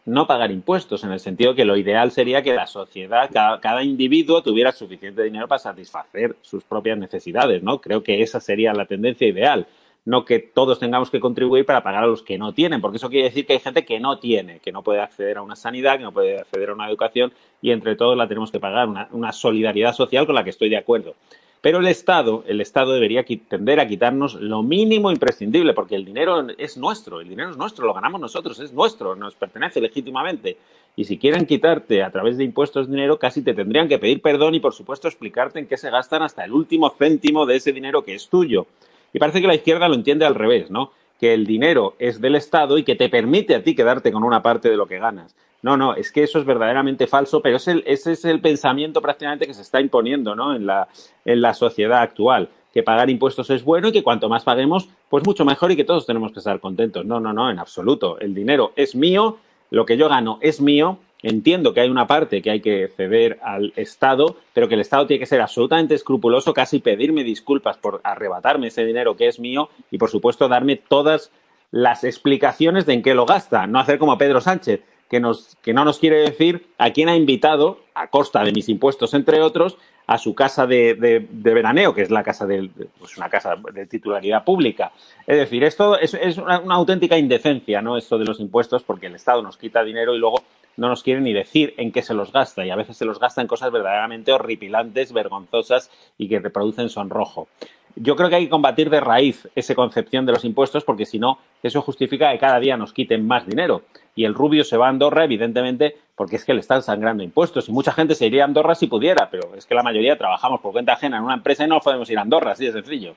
[0.05, 3.83] no pagar impuestos, en el sentido que lo ideal sería que la sociedad, cada, cada,
[3.83, 7.81] individuo tuviera suficiente dinero para satisfacer sus propias necesidades, ¿no?
[7.81, 9.67] Creo que esa sería la tendencia ideal
[10.05, 13.11] no que todos tengamos que contribuir para pagar a los que no tienen, porque eso
[13.11, 15.99] quiere decir que hay gente que no tiene, que no puede acceder a una sanidad,
[15.99, 19.33] que no puede acceder a una educación y entre todos la tenemos que pagar, una,
[19.33, 21.15] solidaridad social con la que estoy de acuerdo.
[21.61, 26.47] Pero el Estado, el Estado debería tender a quitarnos lo mínimo imprescindible, porque el dinero
[26.57, 30.57] es nuestro, el dinero es nuestro, lo ganamos nosotros, es nuestro, nos pertenece legítimamente.
[30.99, 34.55] Y si quieren quitarte a través de impuestos dinero, casi te tendrían que pedir perdón
[34.55, 38.03] y, por supuesto, explicarte en qué se gastan hasta el último céntimo de ese dinero
[38.03, 38.67] que es tuyo.
[39.13, 40.93] Y parece que la izquierda lo entiende al revés, ¿no?
[41.21, 44.43] Que el dinero es del Estado y que te permite a ti quedarte con una
[44.43, 45.35] parte de lo que ganas.
[45.61, 49.47] No, no, es que eso es verdaderamente falso, pero es ese es el pensamiento prácticamente
[49.47, 50.55] que se está imponiendo ¿no?
[50.55, 50.89] en, la,
[51.25, 52.49] en la sociedad actual.
[52.73, 55.85] Que pagar impuestos es bueno y que cuanto más paguemos, pues mucho mejor y que
[55.85, 57.05] todos tenemos que estar contentos.
[57.05, 58.21] No, no, no, en absoluto.
[58.21, 59.39] El dinero es mío,
[59.71, 63.41] lo que yo gano es mío Entiendo que hay una parte que hay que ceder
[63.43, 68.01] al Estado, pero que el Estado tiene que ser absolutamente escrupuloso, casi pedirme disculpas por
[68.05, 71.33] arrebatarme ese dinero que es mío y, por supuesto, darme todas
[71.73, 73.67] las explicaciones de en qué lo gasta.
[73.67, 77.17] No hacer como Pedro Sánchez, que, nos, que no nos quiere decir a quién ha
[77.17, 79.77] invitado, a costa de mis impuestos, entre otros,
[80.07, 83.87] a su casa de, de, veraneo, que es la casa de, pues una casa de
[83.87, 84.93] titularidad pública.
[85.27, 87.99] Es decir, esto es, es una, una, auténtica indecencia, ¿no?
[87.99, 90.43] Esto de los impuestos, porque el Estado nos quita dinero y luego
[90.79, 93.19] no nos quiere ni decir en qué se los gasta y a veces se los
[93.19, 97.49] gasta en cosas verdaderamente horripilantes, vergonzosas y que reproducen sonrojo.
[97.97, 101.19] Yo creo que hay que combatir de raíz esa concepción de los impuestos porque si
[101.19, 103.83] no, eso justifica que cada día nos quiten más dinero.
[104.15, 107.69] Y el rubio se va a Andorra, evidentemente, porque es que le están sangrando impuestos.
[107.69, 110.61] Y mucha gente se iría a Andorra si pudiera, pero es que la mayoría trabajamos
[110.61, 113.15] por cuenta ajena en una empresa y no podemos ir a Andorra, así de sencillo.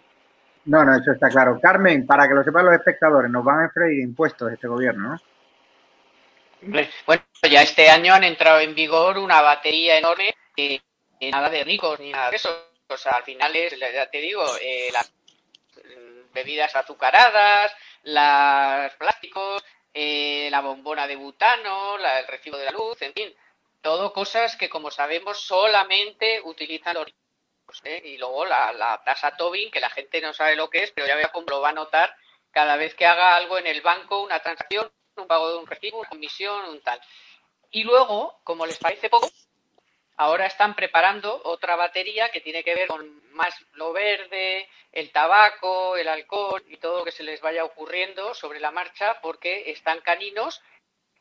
[0.65, 1.59] No, no, eso está claro.
[1.61, 5.19] Carmen, para que lo sepan los espectadores, nos van a freír impuestos este gobierno, ¿no?
[6.61, 10.79] Bueno, ya este año han entrado en vigor una batería enorme y
[11.31, 12.67] nada de ricos ni nada de eso.
[12.87, 15.11] O sea, al final es, ya te digo, eh, las
[16.33, 23.01] bebidas azucaradas, los plásticos, eh, la bombona de butano, la, el recibo de la luz,
[23.01, 23.33] en fin,
[23.81, 27.81] todo cosas que como sabemos solamente utilizan los ricos.
[27.83, 28.01] ¿eh?
[28.05, 31.07] Y luego la, la tasa Tobin, que la gente no sabe lo que es, pero
[31.07, 32.15] ya vea cómo lo va a notar
[32.51, 35.99] cada vez que haga algo en el banco, una transacción, un pago de un recibo,
[35.99, 36.99] una comisión, un tal.
[37.71, 39.29] Y luego, como les parece poco,
[40.17, 45.95] ahora están preparando otra batería que tiene que ver con más lo verde, el tabaco,
[45.95, 50.01] el alcohol y todo lo que se les vaya ocurriendo sobre la marcha porque están
[50.01, 50.61] caninos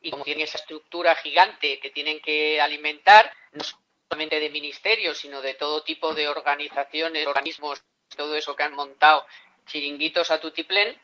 [0.03, 3.63] y como tienen esa estructura gigante que tienen que alimentar, no
[4.09, 7.83] solamente de ministerios, sino de todo tipo de organizaciones, organismos,
[8.17, 9.27] todo eso que han montado
[9.67, 10.99] chiringuitos a tutiplén,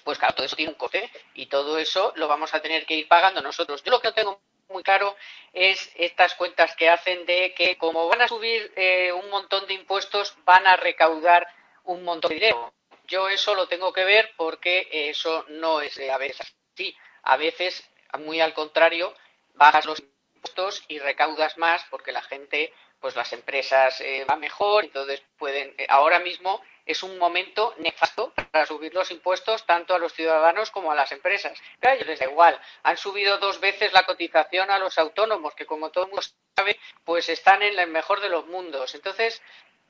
[0.00, 2.94] pues claro, todo eso tiene un coste y todo eso lo vamos a tener que
[2.94, 3.82] ir pagando nosotros.
[3.82, 5.16] Yo lo que no tengo muy claro
[5.52, 9.74] es estas cuentas que hacen de que como van a subir eh, un montón de
[9.74, 11.46] impuestos, van a recaudar
[11.84, 12.72] un montón de dinero.
[13.04, 16.96] Yo eso lo tengo que ver porque eso no es a veces así.
[17.22, 17.88] A veces,
[18.18, 19.14] muy al contrario,
[19.54, 24.84] bajas los impuestos y recaudas más porque la gente, pues las empresas eh, van mejor,
[24.84, 25.74] entonces pueden.
[25.76, 30.70] Eh, ahora mismo es un momento nefasto para subir los impuestos tanto a los ciudadanos
[30.70, 31.58] como a las empresas.
[31.80, 32.60] A ellos les da igual.
[32.82, 36.22] Han subido dos veces la cotización a los autónomos, que como todo el mundo
[36.56, 38.94] sabe, pues están en el mejor de los mundos.
[38.94, 39.42] Entonces,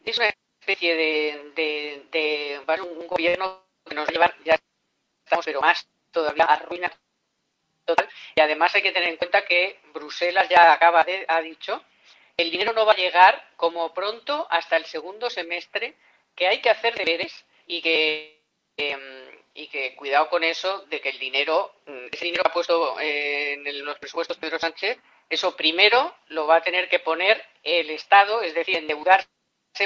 [0.05, 0.31] es una
[0.61, 4.59] especie de, un gobierno que nos lleva, ya
[5.25, 6.93] estamos, pero más todavía arruina
[7.85, 8.09] total.
[8.35, 11.83] Y además hay que tener en cuenta que Bruselas ya acaba de, ha dicho,
[12.37, 15.97] el dinero no va a llegar como pronto hasta el segundo semestre
[16.41, 18.43] que hay que hacer deberes y que,
[18.79, 18.99] em,
[19.53, 22.99] y que cuidado con eso de que el dinero, mm, ese dinero que ha puesto
[22.99, 27.91] eh, en los presupuestos Pedro Sánchez, eso primero lo va a tener que poner el
[27.91, 29.29] Estado, es decir, endeudarse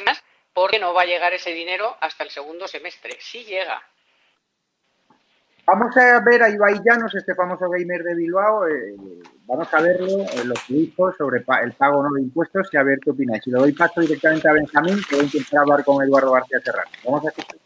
[0.07, 3.17] más, porque no va a llegar ese dinero hasta el segundo semestre.
[3.19, 3.83] Sí llega.
[5.67, 8.69] Vamos a ver a Ibai Llanos, este famoso gamer de Bilbao.
[8.69, 8.95] Eh,
[9.47, 12.83] vamos a verlo en lo que dijo sobre el pago no de impuestos y a
[12.83, 13.43] ver qué opináis.
[13.45, 16.61] Si lo doy paso directamente a Benjamín, que voy a intentar hablar con Eduardo García
[16.61, 16.91] Serrano.
[17.05, 17.64] Vamos a escuchar.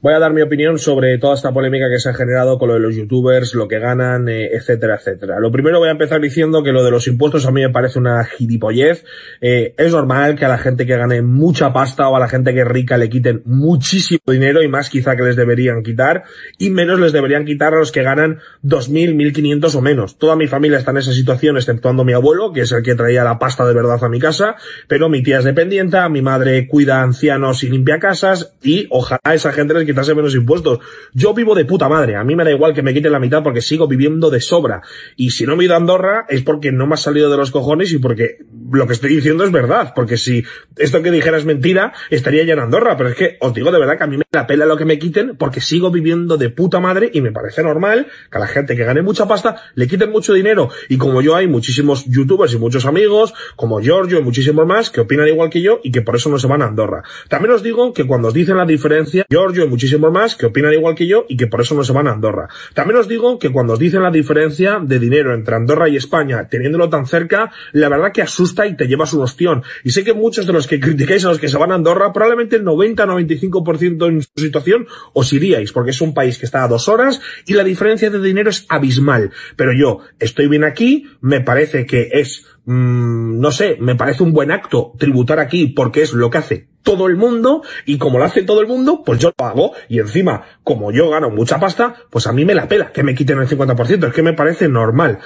[0.00, 2.74] Voy a dar mi opinión sobre toda esta polémica que se ha generado con lo
[2.74, 5.40] de los youtubers, lo que ganan, eh, etcétera, etcétera.
[5.40, 7.98] Lo primero voy a empezar diciendo que lo de los impuestos a mí me parece
[7.98, 9.04] una gilipollez.
[9.40, 12.54] Eh, es normal que a la gente que gane mucha pasta o a la gente
[12.54, 16.22] que es rica le quiten muchísimo dinero y más quizá que les deberían quitar
[16.58, 20.16] y menos les deberían quitar a los que ganan 2.000, 1.500 o menos.
[20.16, 23.24] Toda mi familia está en esa situación exceptuando mi abuelo, que es el que traía
[23.24, 24.54] la pasta de verdad a mi casa,
[24.86, 29.52] pero mi tía es dependiente, mi madre cuida ancianos y limpia casas y ojalá esa
[29.52, 30.78] gente les quitase menos impuestos.
[31.12, 33.42] Yo vivo de puta madre, a mí me da igual que me quiten la mitad
[33.42, 34.82] porque sigo viviendo de sobra.
[35.16, 37.36] Y si no me he ido a Andorra es porque no me ha salido de
[37.36, 38.38] los cojones y porque
[38.70, 39.92] lo que estoy diciendo es verdad.
[39.96, 40.44] Porque si
[40.76, 42.96] esto que dijera es mentira, estaría ya en Andorra.
[42.96, 44.84] Pero es que os digo de verdad que a mí me la pela lo que
[44.84, 48.46] me quiten porque sigo viviendo de puta madre y me parece normal que a la
[48.46, 50.70] gente que gane mucha pasta le quiten mucho dinero.
[50.88, 55.00] Y como yo hay muchísimos youtubers y muchos amigos, como Giorgio y muchísimos más, que
[55.00, 57.02] opinan igual que yo y que por eso no se van a Andorra.
[57.28, 60.72] También os digo que cuando os dicen la diferencia, Giorgio y muchísimos más que opinan
[60.72, 62.48] igual que yo y que por eso no se van a Andorra.
[62.74, 66.48] También os digo que cuando os dicen la diferencia de dinero entre Andorra y España,
[66.48, 69.62] teniéndolo tan cerca, la verdad que asusta y te llevas un ostión.
[69.84, 72.12] Y sé que muchos de los que criticáis a los que se van a Andorra,
[72.12, 76.68] probablemente el 90-95% en su situación os iríais, porque es un país que está a
[76.68, 79.30] dos horas y la diferencia de dinero es abismal.
[79.54, 84.34] Pero yo estoy bien aquí, me parece que es Mm, no sé, me parece un
[84.34, 88.26] buen acto tributar aquí porque es lo que hace todo el mundo y como lo
[88.26, 91.94] hace todo el mundo, pues yo lo hago y encima, como yo gano mucha pasta,
[92.10, 94.68] pues a mí me la pela que me quiten el 50%, es que me parece
[94.68, 95.18] normal.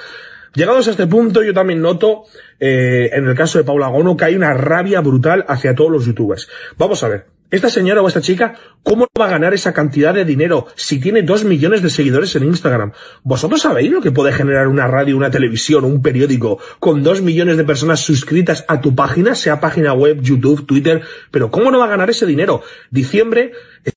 [0.55, 2.23] Llegados a este punto, yo también noto,
[2.61, 6.05] eh, en el caso de Paula Gono, que hay una rabia brutal hacia todos los
[6.05, 6.47] youtubers.
[6.77, 7.32] Vamos a ver.
[7.53, 11.21] Esta señora o esta chica, ¿cómo va a ganar esa cantidad de dinero si tiene
[11.21, 12.93] dos millones de seguidores en Instagram?
[13.21, 17.57] ¿Vosotros sabéis lo que puede generar una radio, una televisión, un periódico con dos millones
[17.57, 21.03] de personas suscritas a tu página, sea página web, YouTube, Twitter?
[21.29, 22.63] Pero ¿cómo no va a ganar ese dinero?
[22.89, 23.51] Diciembre.
[23.83, 23.91] ¿Qué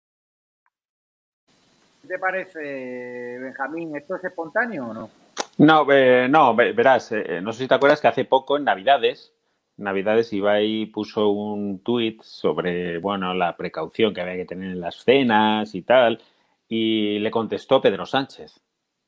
[2.07, 3.97] te parece, Benjamín?
[3.97, 5.09] ¿Esto es espontáneo o no?
[5.57, 9.33] No, eh, no, verás, eh, no sé si te acuerdas que hace poco, en Navidades,
[9.79, 15.05] Navidades Ibai puso un tuit sobre, bueno, la precaución que había que tener en las
[15.05, 16.21] cenas y tal,
[16.69, 18.63] y le contestó Pedro Sánchez,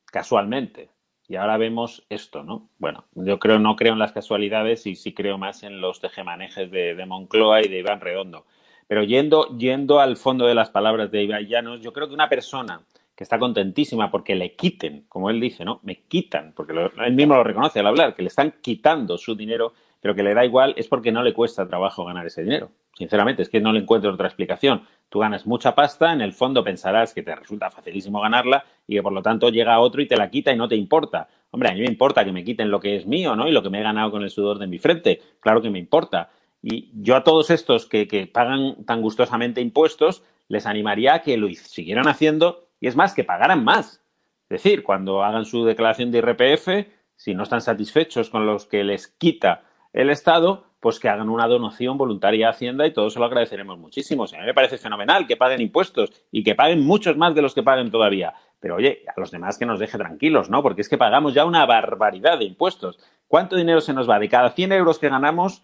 [0.05, 0.89] casualmente.
[1.27, 2.69] Y ahora vemos esto, ¿no?
[2.79, 6.71] Bueno, yo creo, no creo en las casualidades y sí creo más en los tejemanejes
[6.71, 8.45] de, de Moncloa y de Iván Redondo.
[8.87, 12.29] Pero yendo, yendo al fondo de las palabras de Ibai Llanos, yo creo que una
[12.29, 12.81] persona
[13.15, 15.81] que está contentísima porque le quiten, como él dice, ¿no?
[15.83, 16.73] Me quitan, porque
[17.05, 20.33] él mismo lo reconoce al hablar, que le están quitando su dinero, pero que le
[20.33, 22.71] da igual es porque no le cuesta trabajo ganar ese dinero.
[22.97, 24.83] Sinceramente, es que no le encuentro otra explicación.
[25.09, 29.03] Tú ganas mucha pasta, en el fondo pensarás que te resulta facilísimo ganarla y que
[29.03, 31.27] por lo tanto llega otro y te la quita y no te importa.
[31.51, 33.47] Hombre, a mí me importa que me quiten lo que es mío, ¿no?
[33.47, 35.21] Y lo que me he ganado con el sudor de mi frente.
[35.39, 36.29] Claro que me importa.
[36.61, 41.37] Y yo a todos estos que, que pagan tan gustosamente impuestos, les animaría a que
[41.37, 44.03] lo siguieran haciendo y es más, que pagaran más.
[44.49, 48.83] Es decir, cuando hagan su declaración de IRPF, si no están satisfechos con los que
[48.83, 49.63] les quita
[49.93, 53.77] el Estado, pues que hagan una donación voluntaria a Hacienda y todos se lo agradeceremos
[53.77, 54.23] muchísimo.
[54.23, 57.53] a mí me parece fenomenal que paguen impuestos y que paguen muchos más de los
[57.53, 58.33] que paguen todavía.
[58.59, 60.61] Pero oye, a los demás que nos deje tranquilos, ¿no?
[60.61, 62.99] Porque es que pagamos ya una barbaridad de impuestos.
[63.27, 64.19] ¿Cuánto dinero se nos va?
[64.19, 65.63] De cada 100 euros que ganamos,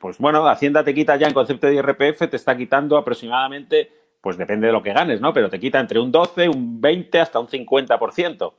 [0.00, 3.90] pues bueno, Hacienda te quita ya en concepto de IRPF, te está quitando aproximadamente,
[4.20, 5.32] pues depende de lo que ganes, ¿no?
[5.32, 8.52] Pero te quita entre un 12, un 20, hasta un 50%.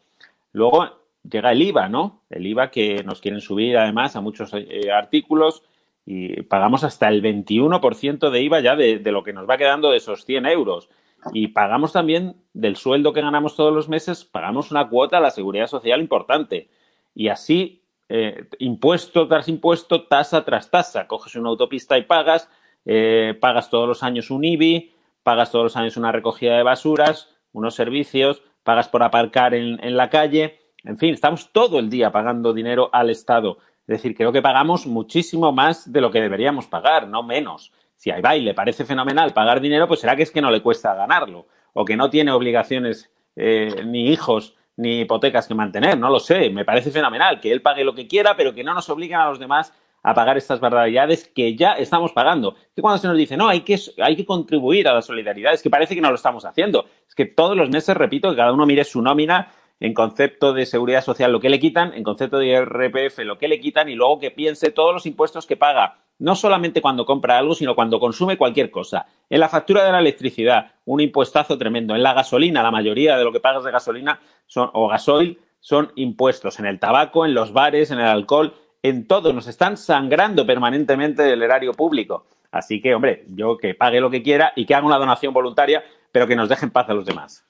[0.52, 2.24] Luego, llega el IVA, ¿no?
[2.30, 5.64] El IVA que nos quieren subir además a muchos eh, artículos
[6.06, 9.98] y pagamos hasta el 21% de IVA ya de, lo que nos va quedando de
[9.98, 10.90] esos 100 euros.
[11.34, 15.32] Y pagamos también del sueldo que ganamos todos los meses, pagamos una cuota a la
[15.32, 16.70] seguridad social importante.
[17.16, 21.08] Y así, eh, impuesto tras impuesto, tasa tras tasa.
[21.08, 22.48] Coges una autopista y pagas,
[22.86, 27.36] eh, pagas todos los años un IBI, pagas todos los años una recogida de basuras,
[27.52, 30.60] unos servicios, pagas por aparcar en, en la calle.
[30.86, 33.58] En fin, estamos todo el día pagando dinero al Estado.
[33.88, 37.72] Es decir, creo que pagamos muchísimo más de lo que deberíamos pagar, no menos.
[37.96, 40.62] Si a Ibai le parece fenomenal pagar dinero, pues será que es que no le
[40.62, 46.10] cuesta ganarlo o que no tiene obligaciones eh, ni hijos ni hipotecas que mantener, no
[46.10, 46.50] lo sé.
[46.50, 49.30] Me parece fenomenal que él pague lo que quiera, pero que no nos obliguen a
[49.30, 49.74] los demás
[50.04, 52.56] a pagar estas barbaridades que ya estamos pagando.
[52.76, 55.64] Que cuando se nos dice, no, hay que, hay que contribuir a la solidaridad, es
[55.64, 56.86] que parece que no lo estamos haciendo.
[57.08, 60.66] Es que todos los meses, repito, que cada uno mire su nómina en concepto de
[60.66, 63.96] seguridad social lo que le quitan, en concepto de IRPF lo que le quitan y
[63.96, 68.00] luego que piense todos los impuestos que paga, no solamente cuando compra algo, sino cuando
[68.00, 69.06] consume cualquier cosa.
[69.30, 71.96] En la factura de la electricidad, un impuestazo tremendo.
[71.96, 75.92] En la gasolina, la mayoría de lo que pagas de gasolina son, o gasoil son
[75.96, 76.60] impuestos.
[76.60, 79.34] En el tabaco, en los bares, en el alcohol, en todo.
[79.34, 82.28] Nos están sangrando permanentemente el erario público.
[82.52, 85.84] Así que, hombre, yo que pague lo que quiera y que haga una donación voluntaria,
[86.12, 87.46] pero que nos deje en paz a los demás.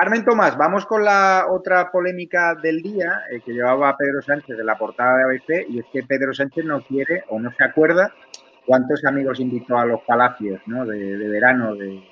[0.00, 4.64] Carmen Tomás, vamos con la otra polémica del día eh, que llevaba Pedro Sánchez de
[4.64, 8.10] la portada de ABC y es que Pedro Sánchez no quiere o no se acuerda
[8.64, 10.86] cuántos amigos invitó a los palacios ¿no?
[10.86, 12.02] de, de, verano de,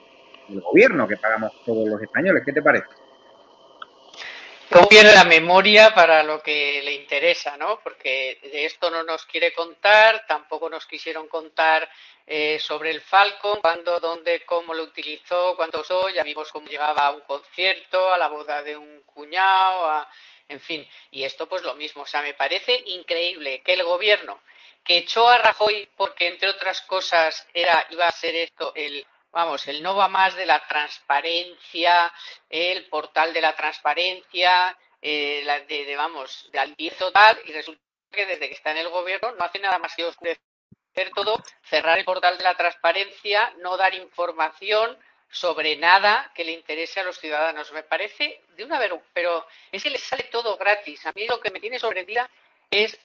[0.49, 2.43] del gobierno que pagamos todos los españoles.
[2.45, 2.89] ¿Qué te parece?
[4.71, 7.81] No pierde la memoria para lo que le interesa, ¿no?
[7.83, 11.89] Porque de esto no nos quiere contar, tampoco nos quisieron contar
[12.31, 17.07] eh, sobre el Falcon, cuándo, dónde, cómo lo utilizó, cuánto usó, ya vimos cómo llegaba
[17.07, 20.07] a un concierto, a la boda de un cuñado, a,
[20.47, 24.43] en fin, y esto pues lo mismo, o sea, me parece increíble que el gobierno
[24.85, 29.67] que echó a Rajoy porque entre otras cosas era iba a ser esto el vamos,
[29.67, 32.13] el no va más de la transparencia,
[32.51, 38.27] el portal de la transparencia, eh, de, de, vamos, de al total, y resulta que
[38.27, 40.48] desde que está en el gobierno no hace nada más que oscurecer
[41.07, 44.99] todo, cerrar el portal de la transparencia, no dar información
[45.31, 47.73] sobre nada que le interese a los ciudadanos.
[47.73, 51.05] Me parece de una vergüenza, pero es que les sale todo gratis.
[51.07, 52.29] A mí lo que me tiene sorprendida
[52.71, 52.99] es,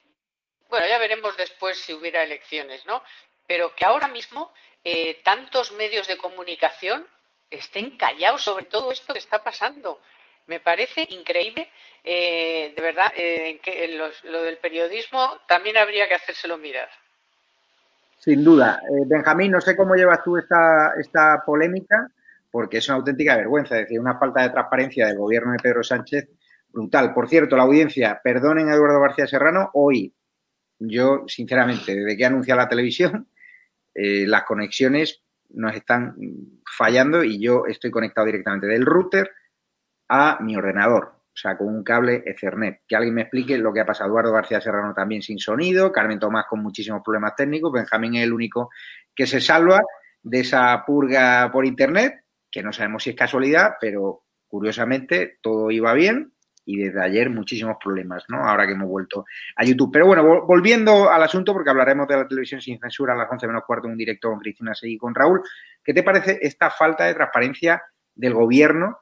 [0.68, 3.02] bueno, ya veremos después si hubiera elecciones, ¿no?
[3.46, 7.06] Pero que ahora mismo eh, tantos medios de comunicación
[7.50, 10.00] estén callados sobre todo esto que está pasando.
[10.46, 11.70] Me parece increíble,
[12.02, 16.90] eh, de verdad, eh, que lo del periodismo también habría que hacérselo mirar.
[18.24, 18.80] Sin duda.
[18.88, 22.10] Eh, Benjamín, no sé cómo llevas tú esta, esta polémica,
[22.50, 25.82] porque es una auténtica vergüenza, es decir, una falta de transparencia del gobierno de Pedro
[25.82, 26.30] Sánchez
[26.70, 27.12] brutal.
[27.12, 30.14] Por cierto, la audiencia, perdonen a Eduardo García Serrano, hoy
[30.78, 33.28] yo, sinceramente, desde que anuncia la televisión,
[33.94, 36.16] eh, las conexiones nos están
[36.64, 39.30] fallando y yo estoy conectado directamente del router
[40.08, 42.82] a mi ordenador o sea, con un cable Ethernet.
[42.86, 44.10] Que alguien me explique lo que ha pasado.
[44.10, 48.32] Eduardo García Serrano también sin sonido, Carmen Tomás con muchísimos problemas técnicos, Benjamín es el
[48.32, 48.70] único
[49.14, 49.82] que se salva
[50.22, 55.92] de esa purga por Internet, que no sabemos si es casualidad, pero curiosamente todo iba
[55.92, 56.32] bien
[56.64, 58.38] y desde ayer muchísimos problemas, ¿no?
[58.48, 59.26] Ahora que hemos vuelto
[59.56, 59.90] a YouTube.
[59.92, 63.48] Pero bueno, volviendo al asunto, porque hablaremos de la televisión sin censura a las 11
[63.48, 65.42] menos cuarto en un directo con Cristina Seguí con Raúl.
[65.82, 67.82] ¿Qué te parece esta falta de transparencia
[68.14, 68.98] del gobierno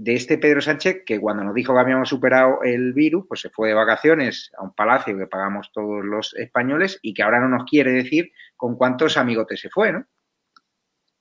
[0.00, 3.50] de este Pedro Sánchez que cuando nos dijo que habíamos superado el virus, pues se
[3.50, 7.48] fue de vacaciones a un palacio que pagamos todos los españoles y que ahora no
[7.48, 10.04] nos quiere decir con cuántos amigotes se fue, ¿no?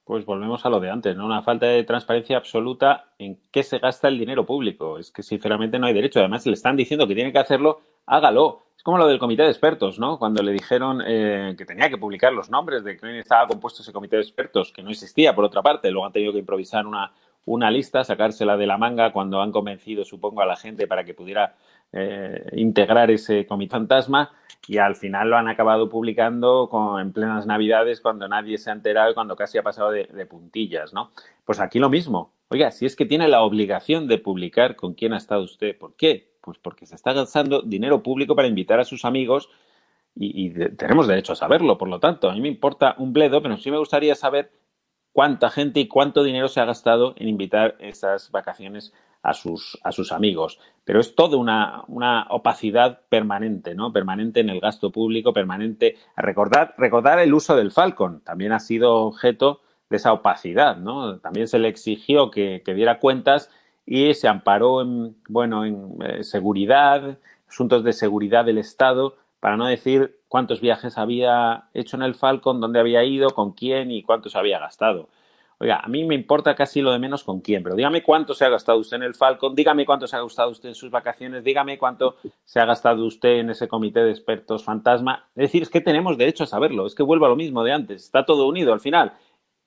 [0.03, 1.25] Pues volvemos a lo de antes, ¿no?
[1.25, 4.99] Una falta de transparencia absoluta en qué se gasta el dinero público.
[4.99, 6.19] Es que sinceramente no hay derecho.
[6.19, 8.67] Además, le están diciendo que tiene que hacerlo, hágalo.
[8.77, 10.17] Es como lo del comité de expertos, ¿no?
[10.17, 13.91] Cuando le dijeron eh, que tenía que publicar los nombres de quién estaba compuesto ese
[13.91, 15.91] comité de expertos, que no existía, por otra parte.
[15.91, 17.11] Luego han tenido que improvisar una,
[17.47, 21.13] una lista, sacársela de la manga cuando han convencido, supongo, a la gente para que
[21.13, 21.55] pudiera
[21.93, 24.31] eh, integrar ese comité fantasma
[24.67, 26.69] y al final lo han acabado publicando
[26.99, 30.93] en plenas navidades cuando nadie se ha enterado y cuando casi ha pasado de, puntillas,
[30.93, 31.11] ¿no?
[31.45, 32.33] Pues aquí lo mismo.
[32.49, 35.95] Oiga, si es que tiene la obligación de publicar con quién ha estado usted, ¿por
[35.95, 36.33] qué?
[36.41, 39.49] Pues porque se está gastando dinero público para invitar a sus amigos
[40.13, 43.55] y, tenemos derecho a saberlo, por lo tanto, a mí me importa un bledo, pero
[43.55, 44.51] sí me gustaría saber
[45.17, 48.93] cuánta gente y cuánto dinero se ha gastado en invitar esas vacaciones
[49.23, 50.59] a sus, a sus amigos.
[50.85, 53.91] Pero es toda una, una, opacidad permanente, ¿no?
[53.91, 55.95] Permanente en el gasto público, permanente.
[56.15, 61.17] Recordar, recordar el uso del Falcon también ha sido objeto de esa opacidad, ¿no?
[61.17, 63.49] También se le exigió que, que diera cuentas
[63.87, 67.17] y se amparó en, bueno, en eh, seguridad,
[67.49, 72.61] asuntos de seguridad del Estado, para no decir cuántos viajes había hecho en el Falcon,
[72.61, 75.09] dónde había ido, con quién y cuántos había gastado.
[75.59, 78.45] Oiga, a mí me importa casi lo de menos con quién, pero dígame cuánto se
[78.45, 81.43] ha gastado usted en el Falcon, dígame cuánto se ha gastado usted en sus vacaciones,
[81.43, 85.25] dígame cuánto se ha gastado usted en ese comité de expertos fantasma.
[85.35, 87.73] Es decir, es que tenemos derecho a saberlo, es que vuelvo a lo mismo de
[87.73, 89.13] antes, está todo unido al final.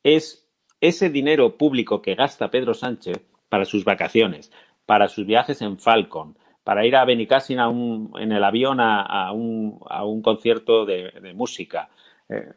[0.05, 0.49] Es
[0.81, 4.53] ese dinero público que gasta Pedro Sánchez para sus vacaciones,
[4.87, 6.37] para sus viajes en Falcon,
[6.71, 11.11] para ir a Benicassin a un, en el avión a, un, a un, concierto de,
[11.21, 11.91] de música.
[12.29, 12.53] Eh,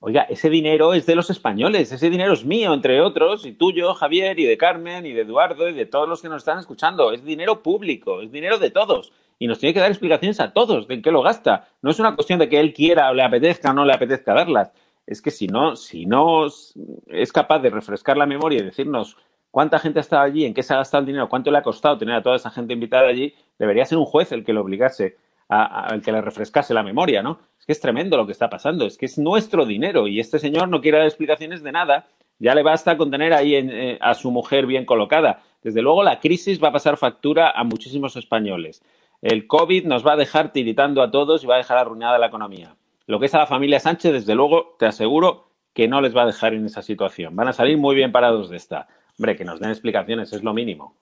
[0.00, 3.94] oiga, ese dinero es de los españoles, ese dinero es mío, entre otros, y tuyo,
[3.94, 7.12] Javier, y de Carmen, y de Eduardo, y de todos los que nos están escuchando.
[7.12, 9.12] Es dinero público, es dinero de todos.
[9.38, 11.68] Y nos tiene que dar explicaciones a todos de en qué lo gasta.
[11.82, 14.34] No es una cuestión de que él quiera o le apetezca o no le apetezca
[14.34, 14.72] darlas.
[15.06, 19.16] Es que si no, si no es capaz de refrescar la memoria y decirnos
[19.56, 21.62] cuánta gente ha estado allí, en qué se ha gastado el dinero, cuánto le ha
[21.62, 24.60] costado tener a toda esa gente invitada allí, debería ser un juez el que lo
[24.60, 25.16] obligase,
[25.48, 27.40] a, el que le refrescase la memoria, ¿no?
[27.58, 30.38] Es que es tremendo lo que está pasando, es que es nuestro dinero y este
[30.38, 32.06] señor no quiere dar explicaciones de nada,
[32.38, 35.40] ya le basta con tener ahí eh, a su mujer bien colocada.
[35.62, 38.82] Desde luego la crisis va a pasar factura a muchísimos españoles.
[39.22, 42.26] El COVID nos va a dejar tiritando a todos y va a dejar arruinada la
[42.26, 42.76] economía.
[43.06, 46.24] Lo que es a la familia Sánchez, desde luego, te aseguro que no les va
[46.24, 47.34] a dejar en esa situación.
[47.36, 48.88] Van a salir muy bien parados de esta.
[49.18, 50.98] Hombre, que nos den explicaciones, es lo mínimo.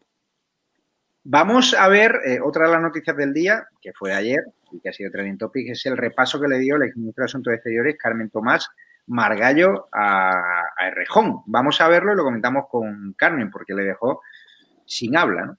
[1.25, 4.41] Vamos a ver eh, otra de las noticias del día, que fue ayer
[4.71, 7.27] y que ha sido trending topic, es el repaso que le dio el exministro de
[7.27, 8.69] Asuntos Exteriores, Carmen Tomás
[9.07, 10.91] Margallo, a, a.
[11.47, 14.21] Vamos a verlo y lo comentamos con Carmen, porque le dejó
[14.87, 15.59] sin habla, ¿no?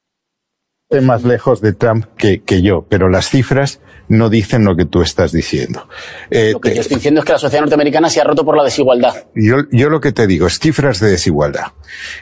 [1.01, 5.01] Más lejos de Trump que, que, yo, pero las cifras no dicen lo que tú
[5.01, 5.87] estás diciendo.
[6.29, 8.45] Eh, lo que te, yo estoy diciendo es que la sociedad norteamericana se ha roto
[8.45, 9.15] por la desigualdad.
[9.33, 11.71] Yo, yo lo que te digo es cifras de desigualdad.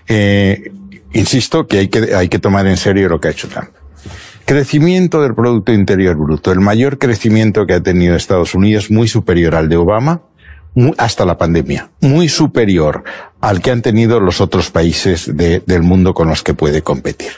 [0.07, 0.71] Eh,
[1.11, 3.69] insisto que hay, que hay que tomar en serio lo que ha hecho Trump.
[4.45, 9.55] Crecimiento del Producto Interior Bruto, el mayor crecimiento que ha tenido Estados Unidos, muy superior
[9.55, 10.21] al de Obama,
[10.97, 13.03] hasta la pandemia, muy superior
[13.41, 17.31] al que han tenido los otros países de, del mundo con los que puede competir.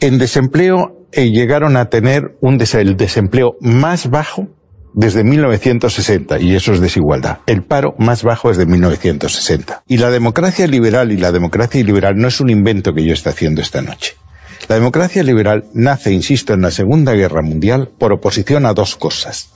[0.00, 4.48] En desempleo eh, llegaron a tener un el desempleo más bajo
[4.92, 7.38] desde 1960, y eso es desigualdad.
[7.46, 9.84] El paro más bajo es de 1960.
[9.86, 13.30] Y la democracia liberal y la democracia liberal no es un invento que yo esté
[13.30, 14.14] haciendo esta noche.
[14.68, 19.50] La democracia liberal nace, insisto, en la Segunda Guerra Mundial por oposición a dos cosas.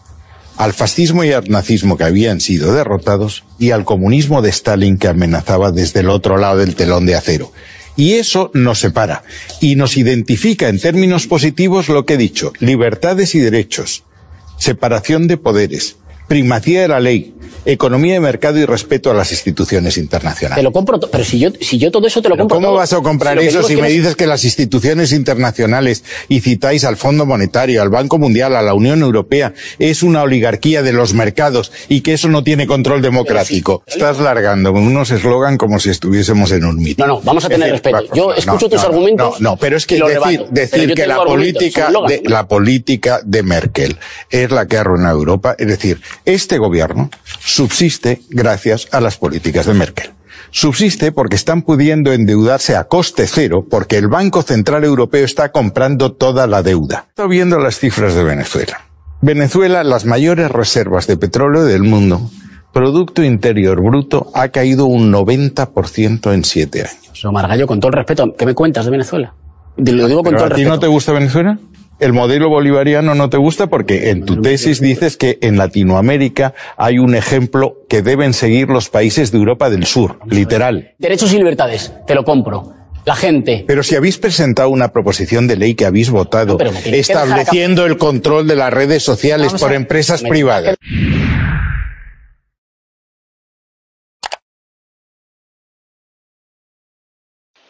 [0.56, 5.08] Al fascismo y al nazismo que habían sido derrotados y al comunismo de Stalin que
[5.08, 7.50] amenazaba desde el otro lado del telón de acero.
[7.96, 9.22] Y eso nos separa.
[9.60, 14.04] Y nos identifica en términos positivos lo que he dicho, libertades y derechos,
[14.58, 15.96] separación de poderes,
[16.28, 20.56] primacía de la ley, economía de mercado y respeto a las instituciones internacionales.
[20.56, 22.56] Te lo compro, pero si yo, si yo todo eso te lo compro.
[22.56, 26.04] ¿Cómo todo, vas a comprar si eso si que me dices que las instituciones internacionales
[26.28, 30.82] y citáis al Fondo Monetario, al Banco Mundial, a la Unión Europea, es una oligarquía
[30.82, 33.82] de los mercados y que eso no tiene control democrático?
[33.86, 37.06] Estás largando con unos eslogan como si estuviésemos en un mito.
[37.06, 38.14] No, no, vamos a tener decir, respeto.
[38.14, 39.40] Yo escucho no, tus argumentos.
[39.40, 40.46] No, no, pero es que decir, rebato.
[40.50, 43.96] decir que la política, de, la política de Merkel
[44.30, 47.10] es la que ha arruinado Europa, es decir, este gobierno
[47.40, 50.10] subsiste gracias a las políticas de Merkel.
[50.50, 56.12] Subsiste porque están pudiendo endeudarse a coste cero porque el Banco Central Europeo está comprando
[56.12, 57.06] toda la deuda.
[57.08, 58.80] Estoy viendo las cifras de Venezuela.
[59.20, 62.30] Venezuela, las mayores reservas de petróleo del mundo,
[62.72, 67.20] Producto Interior Bruto ha caído un 90% en siete años.
[67.24, 69.34] No, Margallo, con todo el respeto, ¿qué me cuentas de Venezuela?
[69.76, 70.70] Lo digo con ¿Pero todo a ti respeto.
[70.70, 71.58] no te gusta Venezuela?
[72.04, 76.98] El modelo bolivariano no te gusta porque en tu tesis dices que en Latinoamérica hay
[76.98, 80.94] un ejemplo que deben seguir los países de Europa del Sur, literal.
[80.98, 82.74] Derechos y libertades, te lo compro.
[83.06, 83.64] La gente.
[83.66, 88.46] Pero si habéis presentado una proposición de ley que habéis votado, no, estableciendo el control
[88.48, 89.74] de las redes sociales Vamos por a...
[89.74, 90.28] empresas me...
[90.28, 90.76] privadas.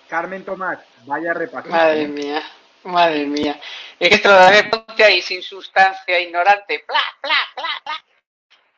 [0.08, 1.68] Carmen Tomás, vaya repaso.
[1.68, 2.40] Madre mía.
[2.84, 3.58] Madre mía.
[4.70, 8.04] Ponte ahí sin sustancia, ignorante, bla, bla, bla, bla.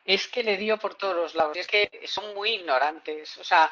[0.05, 1.57] Es que le dio por todos los lados.
[1.57, 3.37] Es que son muy ignorantes.
[3.37, 3.71] O sea,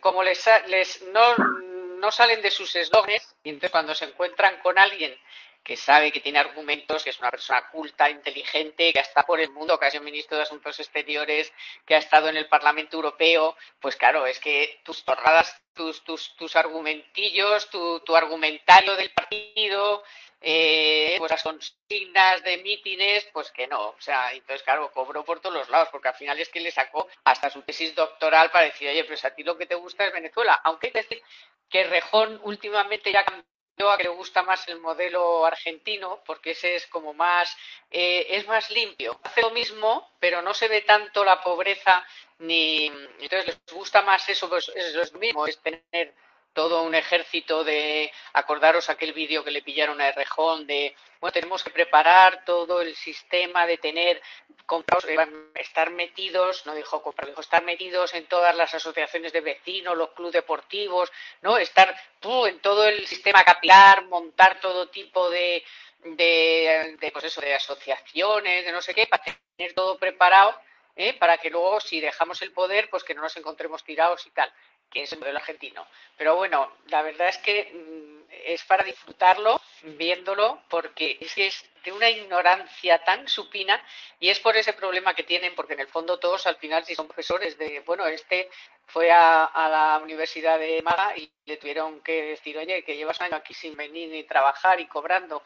[0.00, 4.78] como les, les no, no salen de sus eslóganes, y entonces cuando se encuentran con
[4.78, 5.18] alguien
[5.66, 9.50] que sabe que tiene argumentos, que es una persona culta, inteligente, que está por el
[9.50, 11.52] mundo, que ha sido ministro de Asuntos Exteriores,
[11.84, 16.36] que ha estado en el Parlamento Europeo, pues claro, es que tus torradas, tus, tus,
[16.36, 20.04] tus argumentillos, tu, tu argumentario del partido,
[20.48, 23.88] eh, pues las consignas de mítines, pues que no.
[23.88, 26.70] O sea, entonces, claro, cobró por todos los lados, porque al final es que le
[26.70, 30.06] sacó hasta su tesis doctoral para decir, oye, pues a ti lo que te gusta
[30.06, 30.60] es Venezuela.
[30.62, 31.22] Aunque hay que decir
[31.68, 36.76] que Rejón últimamente ya cambió a que le gusta más el modelo argentino, porque ese
[36.76, 37.52] es como más,
[37.90, 39.18] eh, es más limpio.
[39.24, 42.06] Hace lo mismo, pero no se ve tanto la pobreza
[42.38, 46.14] ni, entonces les gusta más eso, pues es lo mismo, es tener
[46.56, 51.62] todo un ejército de, acordaros aquel vídeo que le pillaron a Rejón de, bueno, tenemos
[51.62, 55.16] que preparar todo el sistema de tener, eh,
[55.56, 60.12] estar metidos, no dijo comprar, dijo estar metidos en todas las asociaciones de vecinos, los
[60.12, 61.58] clubes deportivos, ¿no?
[61.58, 65.62] Estar en todo el sistema capilar, montar todo tipo de,
[66.04, 69.22] de, de, pues eso, de asociaciones, de no sé qué, para
[69.58, 70.58] tener todo preparado,
[70.96, 71.12] ¿eh?
[71.12, 74.50] para que luego, si dejamos el poder, pues que no nos encontremos tirados y tal
[74.90, 75.86] que es el modelo argentino.
[76.16, 78.16] Pero bueno, la verdad es que mm,
[78.46, 83.82] es para disfrutarlo, viéndolo, porque es que es de una ignorancia tan supina
[84.18, 86.94] y es por ese problema que tienen, porque en el fondo todos al final si
[86.94, 88.50] son profesores de, bueno, este
[88.86, 93.26] fue a, la Universidad de Málaga y le tuvieron que decir, oye, que llevas un
[93.26, 95.42] año aquí sin venir ni trabajar y cobrando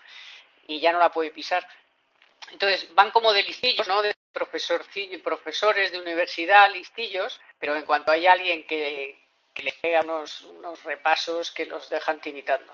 [0.67, 1.67] y ya no la puede pisar.
[2.53, 4.03] Entonces van como de listillos, ¿no?
[4.03, 9.19] De profesores de universidad, listillos, pero en cuanto hay alguien que
[9.63, 10.47] le pega unos,
[10.85, 12.73] repasos que los dejan tiritando.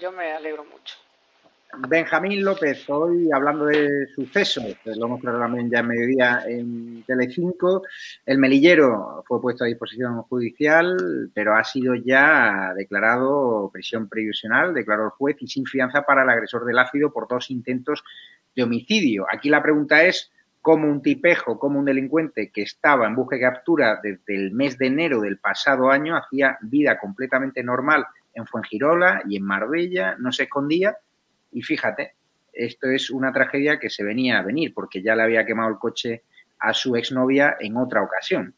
[0.00, 0.96] Yo me alegro mucho.
[1.88, 7.82] Benjamín López, hoy hablando de sucesos, lo hemos hablado también ya en mediodía en Telecinco,
[8.24, 10.96] el melillero fue puesto a disposición judicial,
[11.34, 16.30] pero ha sido ya declarado prisión previsional, declaró el juez, y sin fianza para el
[16.30, 18.04] agresor del ácido por dos intentos
[18.54, 19.26] de homicidio.
[19.30, 20.30] Aquí la pregunta es,
[20.66, 24.76] como un tipejo, como un delincuente que estaba en búsqueda de captura desde el mes
[24.76, 28.04] de enero del pasado año, hacía vida completamente normal
[28.34, 30.96] en Fuengirola y en Marbella, no se escondía
[31.52, 32.16] y fíjate,
[32.52, 35.78] esto es una tragedia que se venía a venir porque ya le había quemado el
[35.78, 36.24] coche
[36.58, 38.52] a su exnovia en otra ocasión.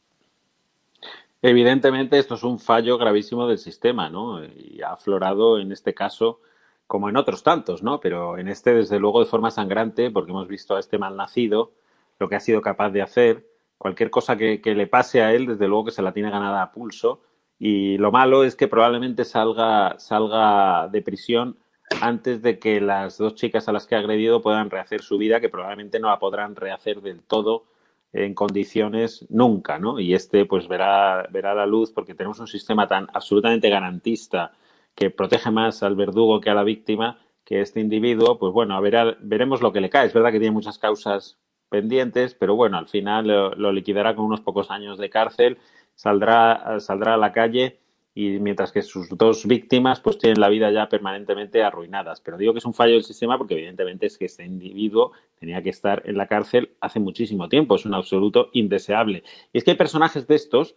[1.43, 4.43] Evidentemente esto es un fallo gravísimo del sistema, ¿no?
[4.43, 6.41] Y ha aflorado en este caso
[6.87, 8.01] como en otros tantos, ¿no?
[8.01, 11.73] Pero en este desde luego de forma sangrante porque hemos visto a este malnacido
[12.19, 13.47] lo que ha sido capaz de hacer.
[13.77, 16.73] Cualquier cosa que, le pase a él, desde luego que se la tiene ganada a
[16.73, 17.23] pulso.
[17.59, 21.59] Y lo malo es que probablemente salga, salga de prisión
[22.01, 25.41] antes de que las dos chicas a las que ha agredido puedan rehacer su vida,
[25.41, 27.65] que probablemente no la podrán rehacer del todo
[28.13, 29.99] en condiciones nunca, ¿no?
[30.01, 34.53] Y este pues verá, verá la luz porque tenemos un sistema tan absolutamente garantista
[34.95, 38.81] que protege más al verdugo que a la víctima, que este individuo, pues bueno, a
[39.21, 40.07] veremos lo que le cae.
[40.07, 41.39] Es verdad que tiene muchas causas
[41.69, 45.59] pendientes, pero bueno, al final lo, liquidará con unos pocos años de cárcel,
[45.95, 47.79] saldrá, saldrá a la calle
[48.15, 52.21] y mientras que sus dos víctimas pues tienen la vida ya permanentemente arruinadas.
[52.21, 55.63] Pero digo que es un fallo del sistema porque evidentemente es que este individuo tenía
[55.63, 59.23] que estar en la cárcel hace muchísimo tiempo, es un absoluto indeseable.
[59.53, 60.75] Y es que hay personajes de estos,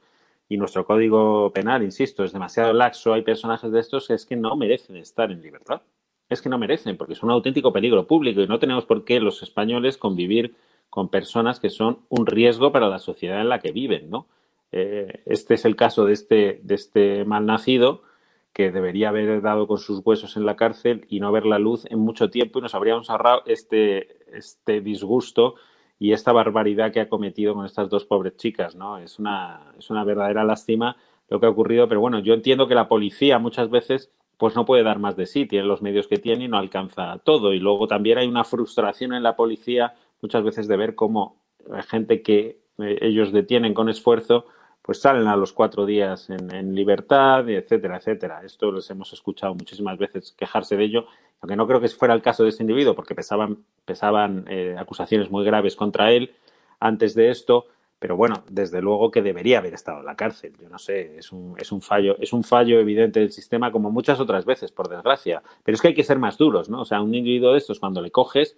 [0.52, 4.36] y nuestro código penal, insisto, es demasiado laxo, hay personajes de estos que es que
[4.36, 5.82] no merecen estar en libertad.
[6.28, 9.22] Es que no merecen, porque es un auténtico peligro público y no tenemos por qué
[9.22, 10.54] los españoles convivir
[10.92, 14.28] con personas que son un riesgo para la sociedad en la que viven, ¿no?
[14.74, 18.04] Eh, este es el caso de este, de este malnacido
[18.52, 21.86] que debería haber dado con sus huesos en la cárcel y no ver la luz
[21.90, 25.56] en mucho tiempo y nos habríamos ahorrado este, este disgusto
[25.98, 28.98] y esta barbaridad que ha cometido con estas dos pobres chicas, ¿no?
[28.98, 30.98] Es una, es una verdadera lástima
[31.30, 34.66] lo que ha ocurrido, pero bueno, yo entiendo que la policía muchas veces pues no
[34.66, 37.54] puede dar más de sí, tiene los medios que tiene y no alcanza todo.
[37.54, 41.42] Y luego también hay una frustración en la policía muchas veces de ver cómo
[41.88, 44.46] gente que eh, ellos detienen con esfuerzo,
[44.82, 48.42] pues salen a los cuatro días en, libertad, etcétera, etcétera.
[48.44, 51.06] Esto les hemos escuchado muchísimas veces quejarse de ello,
[51.40, 55.30] aunque no creo que fuera el caso de este individuo, porque pesaban, pesaban eh, acusaciones
[55.30, 56.34] muy graves contra él
[56.80, 57.68] antes de esto,
[58.00, 60.54] pero bueno, desde luego que debería haber estado en la cárcel.
[60.60, 63.92] Yo no sé, es un, es un fallo, es un fallo evidente del sistema, como
[63.92, 65.44] muchas otras veces, por desgracia.
[65.64, 66.82] Pero es que hay que ser más duros, ¿no?
[66.82, 68.58] O sea, un individuo de estos, cuando le coges,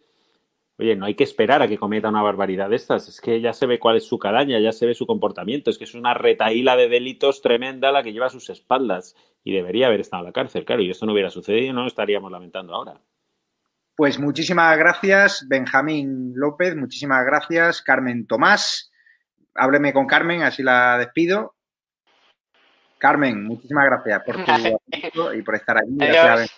[0.77, 3.07] Oye, no hay que esperar a que cometa una barbaridad de estas.
[3.07, 5.69] Es que ya se ve cuál es su calaña, ya se ve su comportamiento.
[5.69, 9.15] Es que es una retaíla de delitos tremenda la que lleva a sus espaldas.
[9.43, 10.81] Y debería haber estado en la cárcel, claro.
[10.81, 12.99] Y esto no hubiera sucedido, no estaríamos lamentando ahora.
[13.95, 16.75] Pues muchísimas gracias, Benjamín López.
[16.75, 18.91] Muchísimas gracias, Carmen Tomás.
[19.53, 21.53] Hábleme con Carmen, así la despido.
[22.97, 24.51] Carmen, muchísimas gracias por tu
[25.37, 26.49] y por estar aquí.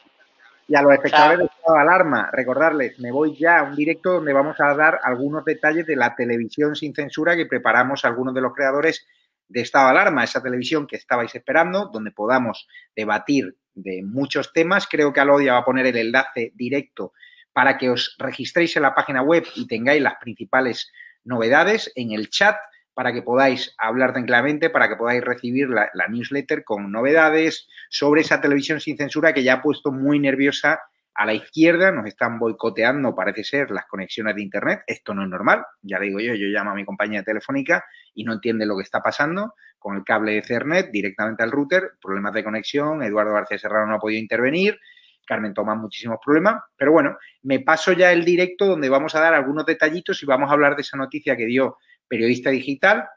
[0.67, 4.13] Y a los espectadores de estado de alarma, recordarles, me voy ya a un directo
[4.13, 8.41] donde vamos a dar algunos detalles de la televisión sin censura que preparamos algunos de
[8.41, 9.05] los creadores
[9.47, 14.87] de estado de alarma, esa televisión que estabais esperando, donde podamos debatir de muchos temas.
[14.87, 17.13] Creo que Alodia va a poner el enlace directo
[17.53, 20.91] para que os registréis en la página web y tengáis las principales
[21.23, 21.91] novedades.
[21.95, 22.55] En el chat
[22.95, 28.41] para que podáis hablar tranquilamente, para que podáis recibir la, newsletter con novedades sobre esa
[28.41, 30.79] televisión sin censura que ya ha puesto muy nerviosa
[31.13, 31.91] a la izquierda.
[31.91, 34.83] Nos están boicoteando, parece ser, las conexiones de Internet.
[34.87, 37.83] Esto no es normal, ya le digo yo, yo llamo a mi compañía telefónica
[38.13, 41.91] y no entiende lo que está pasando con el cable de Ethernet directamente al router,
[42.01, 44.79] problemas de conexión, Eduardo García Serrano no ha podido intervenir,
[45.27, 49.35] Carmen Tomás muchísimos problemas, pero bueno, me paso ya el directo donde vamos a dar
[49.35, 51.77] algunos detallitos y vamos a hablar de esa noticia que dio
[52.07, 53.07] Periodista Digital,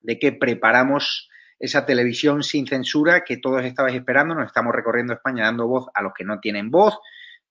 [0.00, 1.28] de que preparamos
[1.58, 6.02] esa televisión sin censura que todos estabais esperando, nos estamos recorriendo España dando voz a
[6.02, 6.98] los que no tienen voz,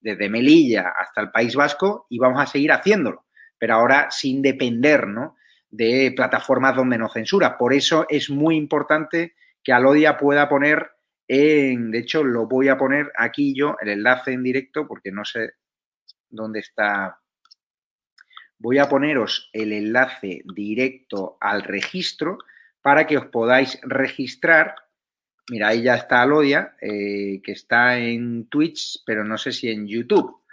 [0.01, 3.25] desde Melilla hasta el País Vasco y vamos a seguir haciéndolo,
[3.57, 5.35] pero ahora sin depender ¿no?
[5.69, 7.57] de plataformas donde no censura.
[7.57, 10.91] Por eso es muy importante que Alodia pueda poner
[11.27, 15.23] en, de hecho lo voy a poner aquí yo, el enlace en directo, porque no
[15.25, 15.51] sé
[16.29, 17.19] dónde está.
[18.59, 22.37] Voy a poneros el enlace directo al registro
[22.81, 24.75] para que os podáis registrar
[25.49, 29.87] Mira, ahí ya está Alodia, eh, que está en Twitch, pero no sé si en
[29.87, 30.43] YouTube.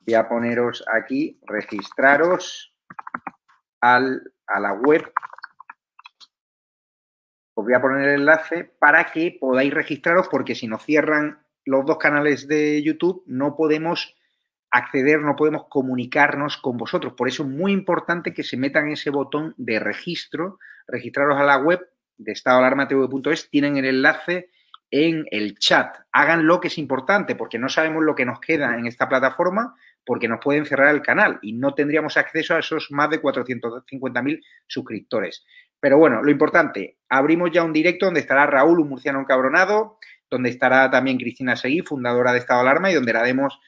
[0.00, 2.72] Voy a poneros aquí, registraros
[3.80, 5.12] al, a la web.
[7.54, 11.84] Os voy a poner el enlace para que podáis registraros, porque si nos cierran los
[11.84, 14.16] dos canales de YouTube, no podemos
[14.70, 17.14] acceder, no podemos comunicarnos con vosotros.
[17.14, 21.58] Por eso es muy importante que se metan ese botón de registro, registraros a la
[21.58, 21.80] web
[22.16, 24.50] de estadoalarmatv.es tienen el enlace
[24.90, 25.96] en el chat.
[26.12, 30.28] Háganlo que es importante porque no sabemos lo que nos queda en esta plataforma porque
[30.28, 35.44] nos pueden cerrar el canal y no tendríamos acceso a esos más de 450.000 suscriptores.
[35.78, 39.98] Pero bueno, lo importante, abrimos ya un directo donde estará Raúl, un murciano encabronado,
[40.28, 43.58] donde estará también Cristina Seguí, fundadora de Estado Alarma, y donde daremos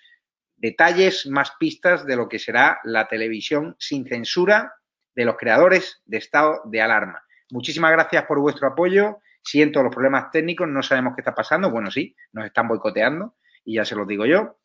[0.62, 4.72] detalles, más pistas de lo que será la televisión sin censura
[5.14, 7.20] de los creadores de Estado de Alarma.
[7.50, 9.18] Muchísimas gracias por vuestro apoyo.
[9.42, 11.68] Siento los problemas técnicos, no sabemos qué está pasando.
[11.68, 13.34] Bueno, sí, nos están boicoteando
[13.64, 14.60] y ya se los digo yo.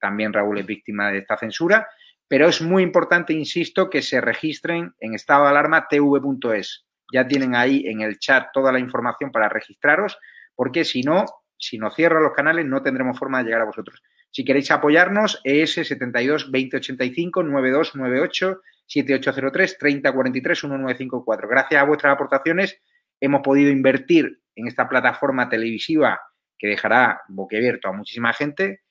[0.00, 1.88] También Raúl es víctima de esta censura.
[2.26, 6.86] Pero es muy importante, insisto, que se registren en estado de alarma tv.es.
[7.12, 10.18] Ya tienen ahí en el chat toda la información para registraros,
[10.56, 11.24] porque si no,
[11.56, 14.02] si nos cierran los canales, no tendremos forma de llegar a vosotros.
[14.36, 21.48] Si queréis apoyarnos, ES 72 2085 9298 7803 3043 1954.
[21.48, 22.78] Gracias a vuestras aportaciones
[23.18, 26.20] hemos podido invertir en esta plataforma televisiva
[26.58, 28.82] que dejará boquiabierto a muchísima gente,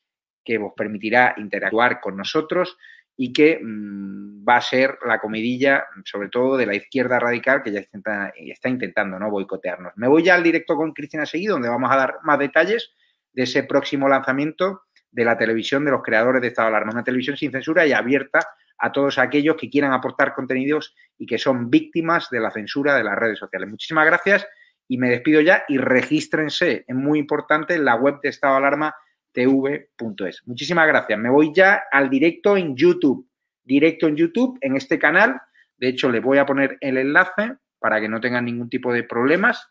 [0.43, 2.75] que os permitirá interactuar con nosotros
[3.15, 7.71] y que mmm, va a ser la comidilla, sobre todo de la izquierda radical, que
[7.71, 9.29] ya está, está, intentando ¿no?
[9.29, 9.93] boicotearnos.
[9.95, 12.95] Me voy ya al directo con Cristina Seguí, donde vamos a dar más detalles
[13.31, 14.84] de ese próximo lanzamiento
[15.15, 17.93] de la televisión de los creadores de Estado de Alarma, una televisión sin censura y
[17.93, 18.45] abierta
[18.77, 23.03] a todos aquellos que quieran aportar contenidos y que son víctimas de la censura de
[23.05, 23.69] las redes sociales.
[23.69, 24.45] Muchísimas gracias
[24.89, 28.95] y me despido ya y regístrense, es muy importante, la web de Estado de Alarma
[29.31, 30.41] tv.es.
[30.45, 31.17] Muchísimas gracias.
[31.17, 33.25] Me voy ya al directo en YouTube,
[33.63, 35.41] directo en YouTube, en este canal.
[35.77, 39.03] De hecho, les voy a poner el enlace para que no tengan ningún tipo de
[39.03, 39.65] problemas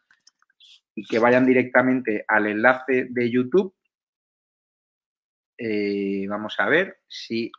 [0.95, 3.75] y que vayan directamente al enlace de YouTube.
[5.57, 7.51] Eh, vamos a ver si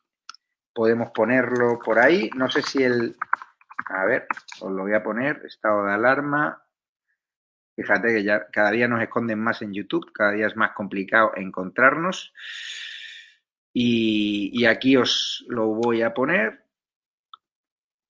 [0.74, 2.30] podemos ponerlo por ahí.
[2.36, 3.16] No sé si el...
[3.88, 4.28] A ver,
[4.62, 6.64] os lo voy a poner, estado de alarma.
[7.76, 11.34] Fíjate que ya cada día nos esconden más en YouTube, cada día es más complicado
[11.36, 12.34] encontrarnos.
[13.74, 16.66] Y, y aquí os lo voy a poner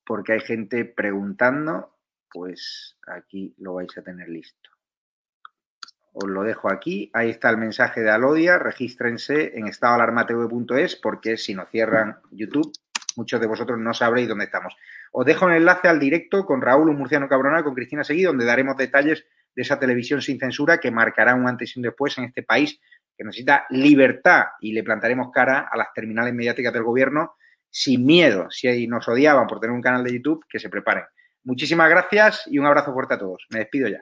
[0.06, 1.98] porque hay gente preguntando,
[2.32, 4.75] pues aquí lo vais a tener listo.
[6.18, 7.12] Os lo dejo aquí.
[7.14, 8.58] Ahí está el mensaje de Alodia.
[8.58, 12.72] Regístrense en estadoalarmatv.es porque si nos cierran YouTube,
[13.18, 14.74] muchos de vosotros no sabréis dónde estamos.
[15.12, 18.46] Os dejo el enlace al directo con Raúl, un murciano cabronal, con Cristina Seguí, donde
[18.46, 22.24] daremos detalles de esa televisión sin censura que marcará un antes y un después en
[22.24, 22.80] este país
[23.18, 27.36] que necesita libertad y le plantaremos cara a las terminales mediáticas del gobierno
[27.70, 28.50] sin miedo.
[28.52, 31.04] Si nos odiaban por tener un canal de YouTube, que se preparen.
[31.44, 33.46] Muchísimas gracias y un abrazo fuerte a todos.
[33.50, 34.02] Me despido ya.